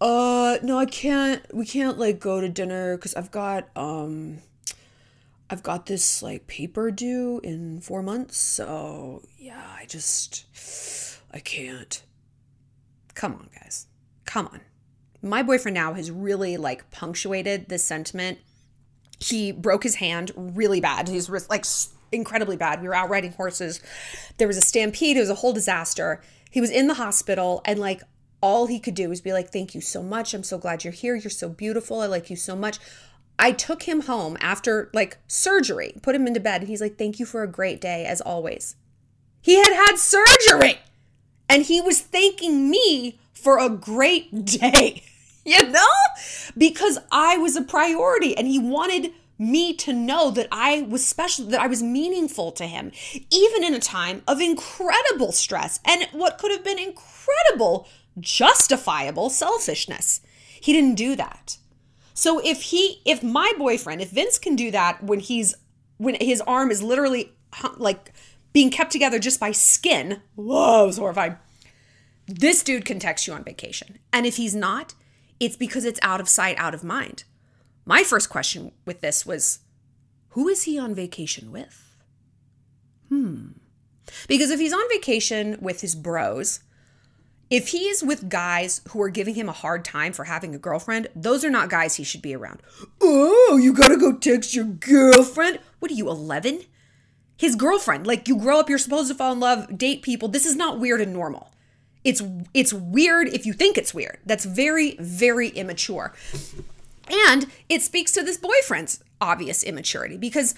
Uh, 0.00 0.58
no, 0.62 0.78
I 0.78 0.86
can't. 0.86 1.42
We 1.54 1.64
can't 1.64 1.98
like 1.98 2.18
go 2.18 2.40
to 2.40 2.48
dinner 2.48 2.96
because 2.96 3.14
I've 3.14 3.30
got 3.30 3.68
um, 3.76 4.38
I've 5.48 5.62
got 5.62 5.86
this 5.86 6.22
like 6.22 6.46
paper 6.46 6.90
due 6.90 7.40
in 7.44 7.80
four 7.80 8.02
months. 8.02 8.36
So 8.38 9.22
yeah, 9.38 9.62
I 9.78 9.86
just 9.86 10.46
I 11.32 11.38
can't. 11.38 12.02
Come 13.14 13.34
on, 13.34 13.48
guys. 13.54 13.86
Come 14.24 14.46
on. 14.46 14.60
My 15.22 15.42
boyfriend 15.42 15.74
now 15.74 15.92
has 15.92 16.10
really 16.10 16.56
like 16.56 16.90
punctuated 16.90 17.68
this 17.68 17.84
sentiment. 17.84 18.38
He 19.20 19.52
broke 19.52 19.84
his 19.84 19.96
hand 19.96 20.32
really 20.34 20.80
bad. 20.80 21.08
He's 21.08 21.28
like 21.48 21.64
incredibly 22.12 22.56
bad. 22.56 22.82
We 22.82 22.88
were 22.88 22.94
out 22.94 23.10
riding 23.10 23.32
horses. 23.32 23.80
There 24.38 24.48
was 24.48 24.56
a 24.56 24.62
stampede. 24.62 25.16
It 25.16 25.20
was 25.20 25.30
a 25.30 25.36
whole 25.36 25.52
disaster. 25.52 26.22
He 26.50 26.60
was 26.60 26.70
in 26.70 26.86
the 26.86 26.94
hospital 26.94 27.62
and 27.64 27.78
like 27.78 28.02
all 28.40 28.66
he 28.66 28.78
could 28.78 28.94
do 28.94 29.08
was 29.08 29.20
be 29.20 29.32
like, 29.32 29.50
Thank 29.50 29.74
you 29.74 29.80
so 29.80 30.02
much. 30.02 30.34
I'm 30.34 30.42
so 30.42 30.58
glad 30.58 30.84
you're 30.84 30.92
here. 30.92 31.14
You're 31.14 31.30
so 31.30 31.48
beautiful. 31.48 32.00
I 32.00 32.06
like 32.06 32.28
you 32.28 32.36
so 32.36 32.54
much. 32.54 32.78
I 33.38 33.52
took 33.52 33.84
him 33.84 34.02
home 34.02 34.36
after 34.40 34.90
like 34.92 35.18
surgery, 35.26 35.94
put 36.02 36.14
him 36.14 36.26
into 36.26 36.40
bed, 36.40 36.60
and 36.60 36.68
he's 36.68 36.80
like, 36.80 36.98
Thank 36.98 37.18
you 37.18 37.26
for 37.26 37.42
a 37.42 37.48
great 37.48 37.80
day, 37.80 38.04
as 38.04 38.20
always. 38.20 38.76
He 39.40 39.56
had 39.56 39.72
had 39.72 39.96
surgery 39.96 40.78
and 41.48 41.64
he 41.64 41.80
was 41.80 42.00
thanking 42.00 42.70
me 42.70 43.18
for 43.32 43.58
a 43.58 43.68
great 43.68 44.44
day, 44.44 45.02
you 45.44 45.70
know, 45.70 45.86
because 46.56 46.98
I 47.10 47.36
was 47.38 47.56
a 47.56 47.62
priority 47.62 48.36
and 48.36 48.46
he 48.46 48.58
wanted 48.58 49.12
me 49.38 49.74
to 49.74 49.92
know 49.92 50.30
that 50.30 50.48
I 50.52 50.82
was 50.82 51.04
special, 51.06 51.46
that 51.46 51.60
I 51.60 51.66
was 51.66 51.82
meaningful 51.82 52.52
to 52.52 52.66
him, 52.66 52.92
even 53.30 53.64
in 53.64 53.74
a 53.74 53.80
time 53.80 54.22
of 54.28 54.40
incredible 54.40 55.32
stress 55.32 55.80
and 55.84 56.06
what 56.12 56.38
could 56.38 56.50
have 56.50 56.64
been 56.64 56.78
incredible, 56.78 57.88
justifiable 58.20 59.30
selfishness. 59.30 60.20
He 60.60 60.72
didn't 60.72 60.94
do 60.94 61.16
that. 61.16 61.56
So 62.14 62.40
if 62.44 62.62
he, 62.62 63.00
if 63.04 63.22
my 63.22 63.52
boyfriend, 63.58 64.00
if 64.00 64.10
Vince 64.10 64.38
can 64.38 64.54
do 64.54 64.70
that 64.70 65.02
when 65.02 65.20
he's, 65.20 65.54
when 65.96 66.16
his 66.20 66.40
arm 66.42 66.70
is 66.70 66.82
literally 66.82 67.32
like 67.76 68.12
being 68.52 68.70
kept 68.70 68.92
together 68.92 69.18
just 69.18 69.40
by 69.40 69.50
skin, 69.52 70.20
whoa, 70.34 70.82
I 70.82 70.86
was 70.86 70.98
horrified. 70.98 71.38
This 72.26 72.62
dude 72.62 72.84
can 72.84 72.98
text 72.98 73.26
you 73.26 73.32
on 73.32 73.44
vacation. 73.44 73.98
And 74.12 74.26
if 74.26 74.36
he's 74.36 74.54
not, 74.54 74.94
it's 75.40 75.56
because 75.56 75.84
it's 75.84 75.98
out 76.02 76.20
of 76.20 76.28
sight, 76.28 76.56
out 76.58 76.74
of 76.74 76.84
mind. 76.84 77.24
My 77.84 78.04
first 78.04 78.28
question 78.28 78.72
with 78.84 79.00
this 79.00 79.26
was 79.26 79.60
who 80.30 80.48
is 80.48 80.62
he 80.62 80.78
on 80.78 80.94
vacation 80.94 81.52
with? 81.52 81.96
Hmm. 83.08 83.48
Because 84.28 84.50
if 84.50 84.60
he's 84.60 84.72
on 84.72 84.88
vacation 84.88 85.58
with 85.60 85.80
his 85.80 85.94
bros, 85.94 86.60
if 87.50 87.68
he's 87.68 88.02
with 88.02 88.30
guys 88.30 88.80
who 88.88 89.02
are 89.02 89.10
giving 89.10 89.34
him 89.34 89.48
a 89.48 89.52
hard 89.52 89.84
time 89.84 90.12
for 90.12 90.24
having 90.24 90.54
a 90.54 90.58
girlfriend, 90.58 91.08
those 91.14 91.44
are 91.44 91.50
not 91.50 91.68
guys 91.68 91.96
he 91.96 92.04
should 92.04 92.22
be 92.22 92.34
around. 92.34 92.62
Oh, 93.00 93.58
you 93.62 93.74
gotta 93.74 93.98
go 93.98 94.16
text 94.16 94.54
your 94.54 94.64
girlfriend? 94.64 95.58
What 95.78 95.90
are 95.90 95.94
you, 95.94 96.08
11? 96.08 96.62
His 97.36 97.54
girlfriend. 97.54 98.06
Like 98.06 98.28
you 98.28 98.38
grow 98.38 98.60
up, 98.60 98.70
you're 98.70 98.78
supposed 98.78 99.10
to 99.10 99.14
fall 99.14 99.32
in 99.32 99.40
love, 99.40 99.76
date 99.76 100.02
people. 100.02 100.28
This 100.28 100.46
is 100.46 100.56
not 100.56 100.80
weird 100.80 101.00
and 101.00 101.12
normal. 101.12 101.52
It's 102.04 102.22
it's 102.54 102.72
weird 102.72 103.28
if 103.28 103.44
you 103.46 103.52
think 103.52 103.76
it's 103.76 103.92
weird. 103.92 104.18
That's 104.24 104.44
very, 104.44 104.96
very 104.98 105.48
immature. 105.48 106.14
And 107.10 107.46
it 107.68 107.82
speaks 107.82 108.12
to 108.12 108.22
this 108.22 108.36
boyfriend's 108.36 109.02
obvious 109.20 109.62
immaturity 109.62 110.16
because 110.16 110.54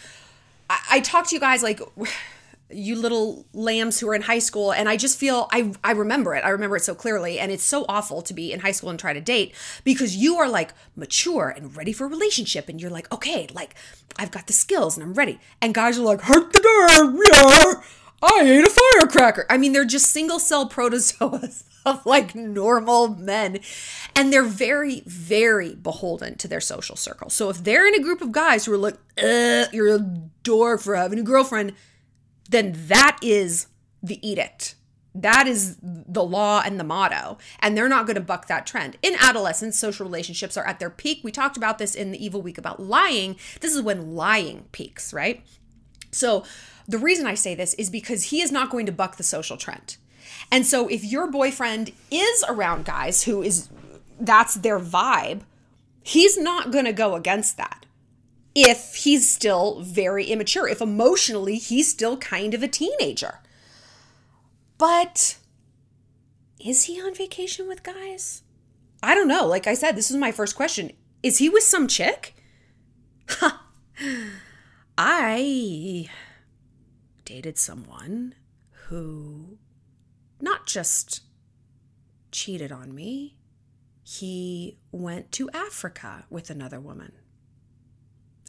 I, 0.69 0.81
I 0.93 1.01
talk 1.01 1.29
to 1.29 1.35
you 1.35 1.41
guys 1.41 1.63
like 1.63 1.81
you 2.71 2.97
little 2.97 3.45
lambs 3.53 4.01
who 4.01 4.09
are 4.09 4.15
in 4.15 4.23
high 4.23 4.39
school 4.39 4.73
and 4.73 4.89
i 4.89 4.97
just 4.97 5.19
feel 5.19 5.49
i 5.53 5.71
i 5.85 5.93
remember 5.93 6.35
it. 6.35 6.43
I 6.45 6.49
remember 6.49 6.77
it 6.77 6.83
so 6.83 6.95
clearly. 6.95 7.39
And 7.39 7.53
it's 7.53 7.63
so 7.63 7.85
awful 7.89 8.23
to 8.23 8.35
be 8.35 8.53
in 8.53 8.61
high 8.61 8.73
school 8.73 8.91
and 8.91 8.99
try 8.99 9.13
to 9.13 9.21
date 9.21 9.55
because 9.85 10.17
you 10.17 10.37
are 10.37 10.49
like 10.49 10.73
mature 10.97 11.53
and 11.55 11.77
ready 11.77 11.93
for 11.93 12.07
a 12.07 12.09
relationship. 12.09 12.69
And 12.69 12.81
you're 12.81 12.91
like 12.91 13.13
okay 13.13 13.47
like 13.53 13.75
i've 14.19 14.31
got 14.31 14.47
the 14.47 14.53
skills 14.53 14.97
and 14.97 15.05
i'm 15.05 15.15
ready. 15.15 15.39
And 15.61 15.75
guys 15.75 15.99
are 15.99 16.03
like 16.03 16.21
i 18.25 18.43
ate 18.43 18.67
a 18.67 18.71
firecracker 18.71 19.47
i 19.51 19.59
mean 19.59 19.73
they're 19.73 19.85
just 19.85 20.07
single 20.07 20.39
cell 20.39 20.69
protozoas 20.69 21.65
of 21.85 22.05
like 22.07 22.35
normal 22.35 23.09
men. 23.09 23.61
And 24.17 24.33
they're 24.33 24.43
very, 24.43 25.03
very 25.07 25.75
beholden 25.75 26.37
to 26.39 26.49
their 26.49 26.61
social 26.61 26.97
circle. 26.97 27.31
So 27.31 27.51
if 27.51 27.63
they're 27.63 27.87
in 27.87 27.95
a 27.95 28.03
group 28.03 28.23
of 28.23 28.33
guys 28.33 28.65
who 28.65 28.73
are 28.73 28.79
like, 28.79 28.97
you're 29.73 29.95
a 29.95 29.99
dork 30.43 30.81
for 30.81 30.97
having 30.97 31.19
a 31.19 31.23
girlfriend, 31.23 31.75
then 32.49 32.75
that 32.89 33.19
is 33.23 33.67
the 34.03 34.27
edict. 34.27 34.77
That 35.15 35.47
is 35.47 35.77
the 35.83 36.25
law 36.25 36.63
and 36.65 36.81
the 36.81 36.85
motto. 36.85 37.39
And 37.61 37.77
they're 37.77 37.89
not 37.89 38.07
going 38.07 38.17
to 38.17 38.21
buck 38.21 38.49
that 38.49 38.67
trend. 38.67 38.97
In 39.01 39.15
adolescence, 39.21 39.79
social 39.79 40.07
relationships 40.07 40.57
are 40.57 40.67
at 40.67 40.81
their 40.81 40.91
peak. 40.91 41.21
We 41.23 41.31
talked 41.31 41.57
about 41.57 41.79
this 41.79 41.95
in 41.95 42.11
the 42.11 42.25
Evil 42.25 42.43
Week 42.43 42.59
about 42.59 42.81
lying. 42.81 43.37
This 43.61 43.75
is 43.75 43.83
when 43.83 44.15
lying 44.15 44.65
peaks, 44.73 45.13
right? 45.13 45.45
So 46.11 46.45
the 46.87 46.99
reason 46.99 47.27
I 47.27 47.35
say 47.35 47.55
this 47.55 47.75
is 47.75 47.91
because 47.91 48.25
he 48.25 48.43
is 48.43 48.53
not 48.53 48.71
going 48.71 48.87
to 48.87 48.93
buck 48.93 49.17
the 49.17 49.23
social 49.23 49.57
trend. 49.57 49.97
And 50.51 50.67
so 50.67 50.89
if 50.89 51.05
your 51.05 51.31
boyfriend 51.31 51.93
is 52.11 52.45
around 52.49 52.85
guys 52.85 53.25
who 53.25 53.43
is 53.43 53.69
that's 54.21 54.55
their 54.55 54.79
vibe, 54.79 55.43
he's 56.03 56.39
not 56.39 56.71
going 56.71 56.85
to 56.85 56.93
go 56.93 57.15
against 57.15 57.57
that 57.57 57.85
if 58.55 58.95
he's 58.95 59.29
still 59.29 59.81
very 59.81 60.27
immature, 60.27 60.69
if 60.69 60.81
emotionally 60.81 61.57
he's 61.57 61.91
still 61.91 62.17
kind 62.17 62.55
of 62.55 62.63
a 62.63 62.69
teenager. 62.69 63.41
But 64.79 65.39
is 66.61 66.85
he 66.85 67.01
on 67.01 67.15
vacation 67.15 67.67
with 67.67 67.83
guys? 67.83 68.43
I 69.03 69.15
don't 69.15 69.29
know. 69.29 69.47
Like 69.47 69.67
I 69.67 69.75
said, 69.75 69.97
this 69.97 70.11
is 70.11 70.17
my 70.17 70.33
first 70.33 70.57
question. 70.57 70.93
Is 71.23 71.39
he 71.39 71.49
with 71.49 71.65
some 71.65 71.89
chick? 71.89 72.35
I 74.99 75.39
dated 77.35 77.59
someone 77.59 78.33
who 78.87 79.59
not 80.41 80.67
just 80.67 81.23
cheated 82.31 82.71
on 82.71 82.95
me, 82.95 83.37
he 84.05 84.79
went 84.93 85.33
to 85.33 85.51
Africa 85.51 86.27
with 86.31 86.49
another 86.49 86.79
woman. 86.79 87.11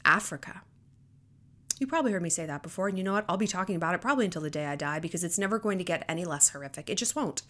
Africa. 0.04 0.62
You 1.80 1.88
probably 1.88 2.12
heard 2.12 2.22
me 2.22 2.30
say 2.30 2.46
that 2.46 2.62
before, 2.62 2.88
and 2.88 2.96
you 2.96 3.04
know 3.04 3.14
what? 3.14 3.26
I'll 3.28 3.38
be 3.38 3.48
talking 3.48 3.76
about 3.76 3.96
it 3.96 4.02
probably 4.02 4.26
until 4.26 4.44
the 4.44 4.52
day 4.52 4.68
I 4.68 4.76
die 4.76 5.00
because 5.00 5.24
it's 5.24 5.40
never 5.40 5.58
going 5.58 5.80
to 5.80 5.84
get 5.84 6.06
any 6.08 6.24
less 6.24 6.50
horrific. 6.50 6.88
It 6.88 7.00
just 7.00 7.16
won't. 7.16 7.42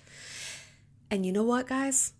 And 1.11 1.25
you 1.25 1.33
know 1.33 1.43
what, 1.43 1.67
guys? 1.67 2.13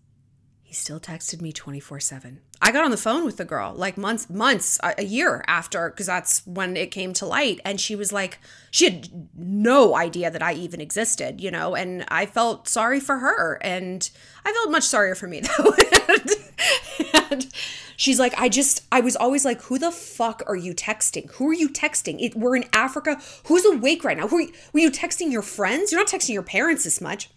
He 0.66 0.74
still 0.74 1.00
texted 1.00 1.42
me 1.42 1.54
24 1.54 2.00
7. 2.00 2.40
I 2.60 2.72
got 2.72 2.84
on 2.84 2.90
the 2.90 2.98
phone 2.98 3.24
with 3.24 3.38
the 3.38 3.46
girl 3.46 3.72
like 3.76 3.98
months, 3.98 4.32
months, 4.32 4.80
a 4.82 5.04
year 5.04 5.44
after, 5.46 5.92
because 5.92 6.08
that's 6.08 6.46
when 6.48 6.76
it 6.76 6.90
came 6.90 7.14
to 7.14 7.28
light. 7.28 7.60
And 7.64 7.80
she 7.80 7.96
was 7.96 8.12
like, 8.12 8.40
she 8.72 8.86
had 8.86 9.30
no 9.36 9.96
idea 9.96 10.32
that 10.32 10.42
I 10.42 10.54
even 10.54 10.82
existed, 10.82 11.40
you 11.40 11.52
know, 11.52 11.76
and 11.76 12.04
I 12.08 12.26
felt 12.26 12.68
sorry 12.68 13.00
for 13.00 13.20
her. 13.20 13.60
And 13.62 14.10
I 14.44 14.52
felt 14.54 14.72
much 14.72 14.86
sorrier 14.86 15.14
for 15.14 15.28
me, 15.28 15.42
though. 15.58 15.74
and, 16.10 16.32
and 17.32 17.48
she's 17.96 18.20
like, 18.20 18.34
I 18.36 18.50
just, 18.50 18.88
I 18.92 19.02
was 19.02 19.16
always 19.16 19.46
like, 19.46 19.62
who 19.62 19.78
the 19.78 19.92
fuck 19.92 20.42
are 20.48 20.56
you 20.56 20.74
texting? 20.74 21.30
Who 21.34 21.48
are 21.48 21.54
you 21.54 21.70
texting? 21.70 22.20
It, 22.20 22.36
we're 22.36 22.56
in 22.56 22.66
Africa. 22.74 23.22
Who's 23.46 23.66
awake 23.66 24.04
right 24.04 24.18
now? 24.18 24.28
Who 24.28 24.38
are 24.38 24.42
you, 24.42 24.54
were 24.74 24.80
you 24.80 24.90
texting 24.90 25.32
your 25.32 25.44
friends? 25.44 25.92
You're 25.92 26.02
not 26.02 26.08
texting 26.08 26.34
your 26.34 26.42
parents 26.42 26.88
as 26.88 27.02
much. 27.02 27.30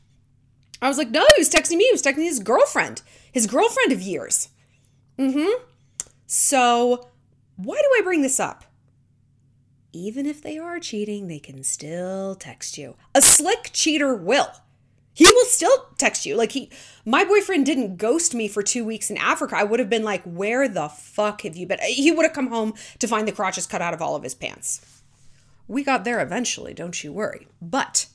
I 0.80 0.88
was 0.88 0.98
like, 0.98 1.10
no, 1.10 1.26
he 1.34 1.40
was 1.40 1.50
texting 1.50 1.76
me. 1.76 1.84
He 1.84 1.92
was 1.92 2.02
texting 2.02 2.24
his 2.24 2.40
girlfriend, 2.40 3.02
his 3.32 3.46
girlfriend 3.46 3.92
of 3.92 4.00
years. 4.00 4.48
Mm 5.18 5.32
hmm. 5.32 5.62
So, 6.26 7.08
why 7.56 7.76
do 7.76 7.98
I 7.98 8.02
bring 8.04 8.22
this 8.22 8.38
up? 8.38 8.64
Even 9.92 10.26
if 10.26 10.42
they 10.42 10.58
are 10.58 10.78
cheating, 10.78 11.26
they 11.26 11.38
can 11.38 11.64
still 11.64 12.34
text 12.34 12.78
you. 12.78 12.96
A 13.14 13.22
slick 13.22 13.70
cheater 13.72 14.14
will. 14.14 14.52
He 15.14 15.24
will 15.24 15.46
still 15.46 15.88
text 15.98 16.24
you. 16.26 16.36
Like 16.36 16.52
he 16.52 16.70
my 17.04 17.24
boyfriend 17.24 17.66
didn't 17.66 17.96
ghost 17.96 18.34
me 18.34 18.46
for 18.46 18.62
2 18.62 18.84
weeks 18.84 19.10
in 19.10 19.16
Africa. 19.16 19.56
I 19.56 19.64
would 19.64 19.80
have 19.80 19.90
been 19.90 20.04
like, 20.04 20.22
"Where 20.22 20.68
the 20.68 20.88
fuck 20.88 21.42
have 21.42 21.56
you 21.56 21.66
been?" 21.66 21.80
He 21.82 22.12
would 22.12 22.24
have 22.24 22.34
come 22.34 22.48
home 22.48 22.74
to 23.00 23.08
find 23.08 23.26
the 23.26 23.32
crotches 23.32 23.66
cut 23.66 23.82
out 23.82 23.94
of 23.94 24.00
all 24.00 24.14
of 24.14 24.22
his 24.22 24.36
pants. 24.36 24.80
We 25.66 25.82
got 25.82 26.04
there 26.04 26.20
eventually, 26.20 26.72
don't 26.72 27.02
you 27.02 27.12
worry. 27.12 27.48
But 27.60 28.06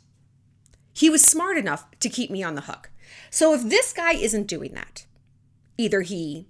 he 0.94 1.10
was 1.10 1.22
smart 1.22 1.58
enough 1.58 1.90
to 2.00 2.10
keep 2.10 2.30
me 2.30 2.44
on 2.44 2.56
the 2.56 2.62
hook. 2.62 2.92
So 3.30 3.54
if 3.54 3.64
this 3.64 3.94
guy 3.94 4.14
isn't 4.14 4.48
doing 4.48 4.74
that, 4.74 5.06
either 5.78 6.02
he 6.02 6.48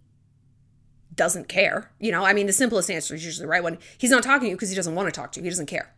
doesn't 1.15 1.47
care, 1.47 1.91
you 1.99 2.11
know, 2.11 2.25
I 2.25 2.33
mean, 2.33 2.47
the 2.47 2.53
simplest 2.53 2.91
answer 2.91 3.15
is 3.15 3.25
usually 3.25 3.45
the 3.45 3.49
right 3.49 3.63
one. 3.63 3.77
He's 3.97 4.11
not 4.11 4.23
talking 4.23 4.47
to 4.47 4.49
you 4.49 4.55
because 4.55 4.69
he 4.69 4.75
doesn't 4.75 4.95
want 4.95 5.07
to 5.07 5.11
talk 5.11 5.31
to 5.33 5.39
you, 5.39 5.45
he 5.45 5.49
doesn't 5.49 5.67
care. 5.67 5.93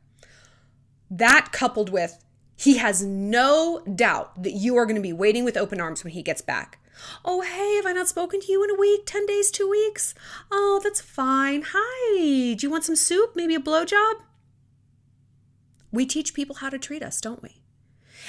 That 1.10 1.50
coupled 1.52 1.90
with 1.90 2.24
he 2.56 2.78
has 2.78 3.04
no 3.04 3.82
doubt 3.82 4.42
that 4.42 4.54
you 4.54 4.78
are 4.78 4.86
going 4.86 4.96
to 4.96 5.02
be 5.02 5.14
waiting 5.14 5.44
with 5.44 5.58
open 5.58 5.82
arms 5.82 6.04
when 6.04 6.14
he 6.14 6.22
gets 6.22 6.42
back. 6.42 6.80
Oh, 7.26 7.42
hey, 7.42 7.76
have 7.76 7.86
I 7.86 7.92
not 7.92 8.08
spoken 8.08 8.40
to 8.40 8.52
you 8.52 8.64
in 8.64 8.70
a 8.70 8.80
week? 8.80 9.02
10 9.06 9.26
days, 9.26 9.52
two 9.52 9.70
weeks? 9.70 10.16
Oh, 10.50 10.80
that's 10.82 11.02
fine. 11.02 11.64
Hi, 11.74 12.54
do 12.54 12.66
you 12.66 12.70
want 12.70 12.86
some 12.86 12.96
soup? 12.96 13.36
Maybe 13.36 13.56
a 13.56 13.60
blowjob? 13.60 14.22
We 15.92 16.06
teach 16.06 16.34
people 16.34 16.58
how 16.58 16.70
to 16.70 16.80
treat 16.80 17.04
us, 17.04 17.20
don't 17.20 17.44
we? 17.44 17.62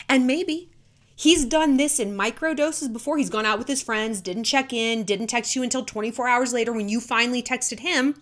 And 0.09 0.27
maybe 0.27 0.71
he's 1.15 1.45
done 1.45 1.77
this 1.77 1.99
in 1.99 2.17
micro 2.17 2.55
doses 2.55 2.89
before. 2.89 3.19
He's 3.19 3.31
gone 3.31 3.47
out 3.47 3.59
with 3.59 3.69
his 3.69 3.83
friends, 3.83 4.21
didn't 4.21 4.45
check 4.45 4.73
in, 4.73 5.05
didn't 5.05 5.29
text 5.29 5.57
you 5.57 5.63
until 5.63 5.85
24 5.85 6.29
hours 6.29 6.53
later 6.53 6.73
when 6.73 6.89
you 6.89 7.01
finally 7.01 7.43
texted 7.43 7.81
him. 7.81 8.21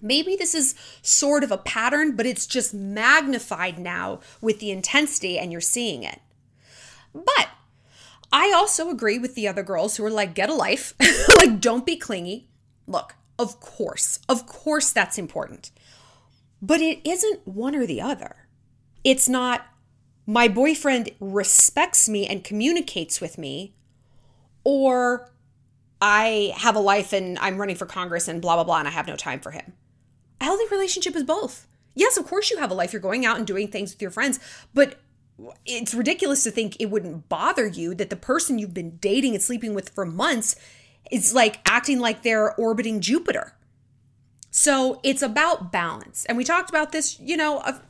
Maybe 0.00 0.36
this 0.36 0.54
is 0.54 0.74
sort 1.00 1.44
of 1.44 1.50
a 1.50 1.56
pattern, 1.58 2.14
but 2.14 2.26
it's 2.26 2.46
just 2.46 2.74
magnified 2.74 3.78
now 3.78 4.20
with 4.40 4.60
the 4.60 4.70
intensity 4.70 5.38
and 5.38 5.50
you're 5.50 5.60
seeing 5.62 6.02
it. 6.02 6.20
But 7.14 7.48
I 8.32 8.52
also 8.52 8.90
agree 8.90 9.18
with 9.18 9.36
the 9.36 9.46
other 9.46 9.62
girls 9.62 9.96
who 9.96 10.04
are 10.04 10.10
like, 10.10 10.34
get 10.34 10.50
a 10.50 10.54
life, 10.54 10.92
like, 11.38 11.60
don't 11.60 11.86
be 11.86 11.96
clingy. 11.96 12.48
Look, 12.86 13.14
of 13.38 13.60
course, 13.60 14.18
of 14.28 14.46
course, 14.46 14.92
that's 14.92 15.18
important. 15.18 15.70
But 16.60 16.80
it 16.80 17.00
isn't 17.08 17.46
one 17.46 17.76
or 17.76 17.86
the 17.86 18.00
other. 18.00 18.48
It's 19.04 19.28
not, 19.28 19.66
my 20.26 20.48
boyfriend 20.48 21.10
respects 21.20 22.08
me 22.08 22.26
and 22.26 22.42
communicates 22.42 23.20
with 23.20 23.38
me, 23.38 23.74
or 24.64 25.30
I 26.00 26.52
have 26.56 26.76
a 26.76 26.80
life 26.80 27.12
and 27.12 27.38
I'm 27.38 27.58
running 27.58 27.76
for 27.76 27.86
Congress 27.86 28.28
and 28.28 28.40
blah, 28.40 28.56
blah, 28.56 28.64
blah, 28.64 28.78
and 28.78 28.88
I 28.88 28.90
have 28.90 29.06
no 29.06 29.16
time 29.16 29.40
for 29.40 29.50
him. 29.50 29.74
A 30.40 30.44
healthy 30.44 30.64
relationship 30.70 31.14
is 31.16 31.24
both. 31.24 31.66
Yes, 31.94 32.16
of 32.16 32.26
course 32.26 32.50
you 32.50 32.58
have 32.58 32.70
a 32.70 32.74
life. 32.74 32.92
You're 32.92 33.00
going 33.00 33.24
out 33.24 33.36
and 33.36 33.46
doing 33.46 33.68
things 33.68 33.92
with 33.92 34.02
your 34.02 34.10
friends, 34.10 34.40
but 34.72 34.96
it's 35.64 35.94
ridiculous 35.94 36.44
to 36.44 36.50
think 36.50 36.76
it 36.78 36.90
wouldn't 36.90 37.28
bother 37.28 37.66
you 37.66 37.94
that 37.94 38.10
the 38.10 38.16
person 38.16 38.58
you've 38.58 38.74
been 38.74 38.96
dating 38.98 39.34
and 39.34 39.42
sleeping 39.42 39.74
with 39.74 39.90
for 39.90 40.06
months 40.06 40.56
is 41.10 41.34
like 41.34 41.60
acting 41.66 41.98
like 41.98 42.22
they're 42.22 42.54
orbiting 42.54 43.00
Jupiter. 43.00 43.54
So 44.50 45.00
it's 45.02 45.22
about 45.22 45.72
balance. 45.72 46.24
And 46.26 46.38
we 46.38 46.44
talked 46.44 46.70
about 46.70 46.92
this, 46.92 47.18
you 47.18 47.36
know, 47.36 47.58
a 47.60 47.80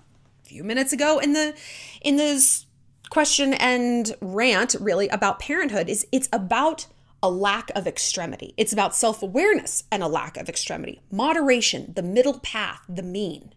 few 0.45 0.63
minutes 0.65 0.93
ago 0.93 1.19
in 1.19 1.33
the 1.33 1.55
in 2.03 2.17
this 2.17 2.67
question 3.11 3.55
and 3.55 4.15
rant 4.21 4.75
really 4.81 5.09
about 5.09 5.39
parenthood 5.39 5.89
is 5.89 6.07
it's 6.13 6.29
about 6.33 6.87
a 7.23 7.31
lack 7.31 7.71
of 7.75 7.87
extremity. 7.87 8.53
It's 8.59 8.73
about 8.73 8.95
self 8.95 9.23
awareness 9.23 9.85
and 9.91 10.03
a 10.03 10.09
lack 10.09 10.37
of 10.37 10.49
extremity, 10.49 11.01
moderation, 11.11 11.93
the 11.97 12.03
middle 12.03 12.39
path, 12.41 12.83
the 12.89 13.03
mean. 13.03 13.55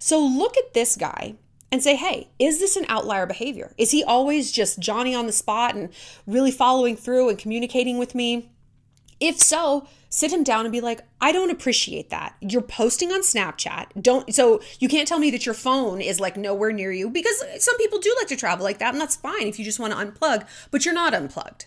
So 0.00 0.18
look 0.18 0.56
at 0.56 0.74
this 0.74 0.96
guy 0.96 1.36
and 1.70 1.82
say, 1.82 1.94
hey, 1.94 2.30
is 2.38 2.58
this 2.58 2.76
an 2.76 2.86
outlier 2.88 3.26
behavior? 3.26 3.72
Is 3.78 3.90
he 3.90 4.02
always 4.02 4.50
just 4.50 4.80
Johnny 4.80 5.14
on 5.14 5.26
the 5.26 5.32
spot 5.32 5.76
and 5.76 5.90
really 6.26 6.50
following 6.50 6.96
through 6.96 7.28
and 7.28 7.38
communicating 7.38 7.98
with 7.98 8.14
me? 8.14 8.50
If 9.20 9.38
so, 9.38 9.86
sit 10.08 10.32
him 10.32 10.42
down 10.42 10.64
and 10.64 10.72
be 10.72 10.80
like, 10.80 11.02
I 11.20 11.32
don't 11.32 11.50
appreciate 11.50 12.10
that. 12.10 12.36
You're 12.40 12.62
posting 12.62 13.12
on 13.12 13.22
Snapchat. 13.22 14.00
Don't 14.00 14.34
so 14.34 14.60
you 14.80 14.88
can't 14.88 15.08
tell 15.08 15.18
me 15.18 15.30
that 15.30 15.46
your 15.46 15.54
phone 15.54 16.00
is 16.00 16.20
like 16.20 16.36
nowhere 16.36 16.72
near 16.72 16.92
you 16.92 17.10
because 17.10 17.42
some 17.58 17.76
people 17.76 17.98
do 17.98 18.14
like 18.18 18.28
to 18.28 18.36
travel 18.36 18.64
like 18.64 18.78
that 18.78 18.94
and 18.94 19.00
that's 19.00 19.16
fine 19.16 19.46
if 19.46 19.58
you 19.58 19.64
just 19.64 19.80
want 19.80 19.92
to 19.92 19.98
unplug, 19.98 20.46
but 20.70 20.84
you're 20.84 20.94
not 20.94 21.14
unplugged. 21.14 21.66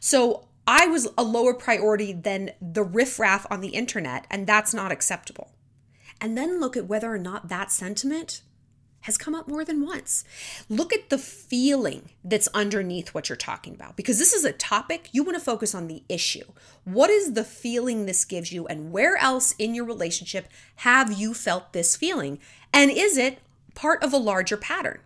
So 0.00 0.48
I 0.66 0.86
was 0.86 1.08
a 1.16 1.22
lower 1.22 1.54
priority 1.54 2.12
than 2.12 2.50
the 2.60 2.82
riffraff 2.82 3.46
on 3.50 3.60
the 3.60 3.68
internet, 3.68 4.26
and 4.30 4.46
that's 4.46 4.74
not 4.74 4.90
acceptable. 4.90 5.52
And 6.20 6.36
then 6.36 6.60
look 6.60 6.76
at 6.76 6.86
whether 6.86 7.12
or 7.12 7.18
not 7.18 7.48
that 7.48 7.70
sentiment 7.70 8.42
has 9.06 9.16
come 9.16 9.36
up 9.36 9.46
more 9.46 9.64
than 9.64 9.86
once. 9.86 10.24
Look 10.68 10.92
at 10.92 11.10
the 11.10 11.18
feeling 11.18 12.10
that's 12.24 12.48
underneath 12.52 13.14
what 13.14 13.28
you're 13.28 13.36
talking 13.36 13.72
about 13.72 13.96
because 13.96 14.18
this 14.18 14.32
is 14.32 14.44
a 14.44 14.50
topic 14.50 15.08
you 15.12 15.22
want 15.22 15.38
to 15.38 15.44
focus 15.44 15.76
on 15.76 15.86
the 15.86 16.02
issue. 16.08 16.42
What 16.82 17.08
is 17.08 17.34
the 17.34 17.44
feeling 17.44 18.06
this 18.06 18.24
gives 18.24 18.50
you, 18.50 18.66
and 18.66 18.90
where 18.90 19.16
else 19.16 19.54
in 19.60 19.76
your 19.76 19.84
relationship 19.84 20.48
have 20.76 21.12
you 21.12 21.34
felt 21.34 21.72
this 21.72 21.94
feeling? 21.94 22.40
And 22.72 22.90
is 22.90 23.16
it 23.16 23.38
part 23.76 24.02
of 24.02 24.12
a 24.12 24.18
larger 24.18 24.56
pattern? 24.56 24.98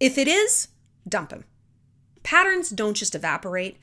If 0.00 0.16
it 0.16 0.28
is, 0.28 0.68
dump 1.06 1.30
him. 1.30 1.44
Patterns 2.22 2.70
don't 2.70 2.96
just 2.96 3.14
evaporate. 3.14 3.78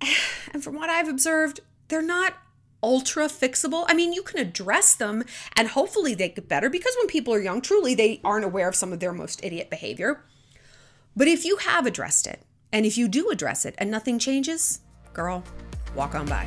And 0.52 0.62
from 0.62 0.74
what 0.74 0.90
I've 0.90 1.08
observed, 1.08 1.60
they're 1.88 2.02
not 2.02 2.34
ultra 2.82 3.26
fixable. 3.26 3.84
I 3.88 3.94
mean, 3.94 4.12
you 4.12 4.22
can 4.22 4.38
address 4.38 4.94
them 4.94 5.24
and 5.56 5.68
hopefully 5.68 6.14
they 6.14 6.28
get 6.28 6.48
better 6.48 6.68
because 6.68 6.94
when 6.98 7.06
people 7.06 7.32
are 7.34 7.40
young, 7.40 7.60
truly 7.60 7.94
they 7.94 8.20
aren't 8.24 8.44
aware 8.44 8.68
of 8.68 8.76
some 8.76 8.92
of 8.92 9.00
their 9.00 9.12
most 9.12 9.44
idiot 9.44 9.70
behavior. 9.70 10.24
But 11.14 11.28
if 11.28 11.44
you 11.44 11.58
have 11.58 11.86
addressed 11.86 12.26
it, 12.26 12.42
and 12.72 12.86
if 12.86 12.96
you 12.96 13.06
do 13.06 13.28
address 13.28 13.66
it 13.66 13.74
and 13.78 13.90
nothing 13.90 14.18
changes, 14.18 14.80
girl, 15.12 15.44
walk 15.94 16.14
on 16.14 16.26
by. 16.26 16.46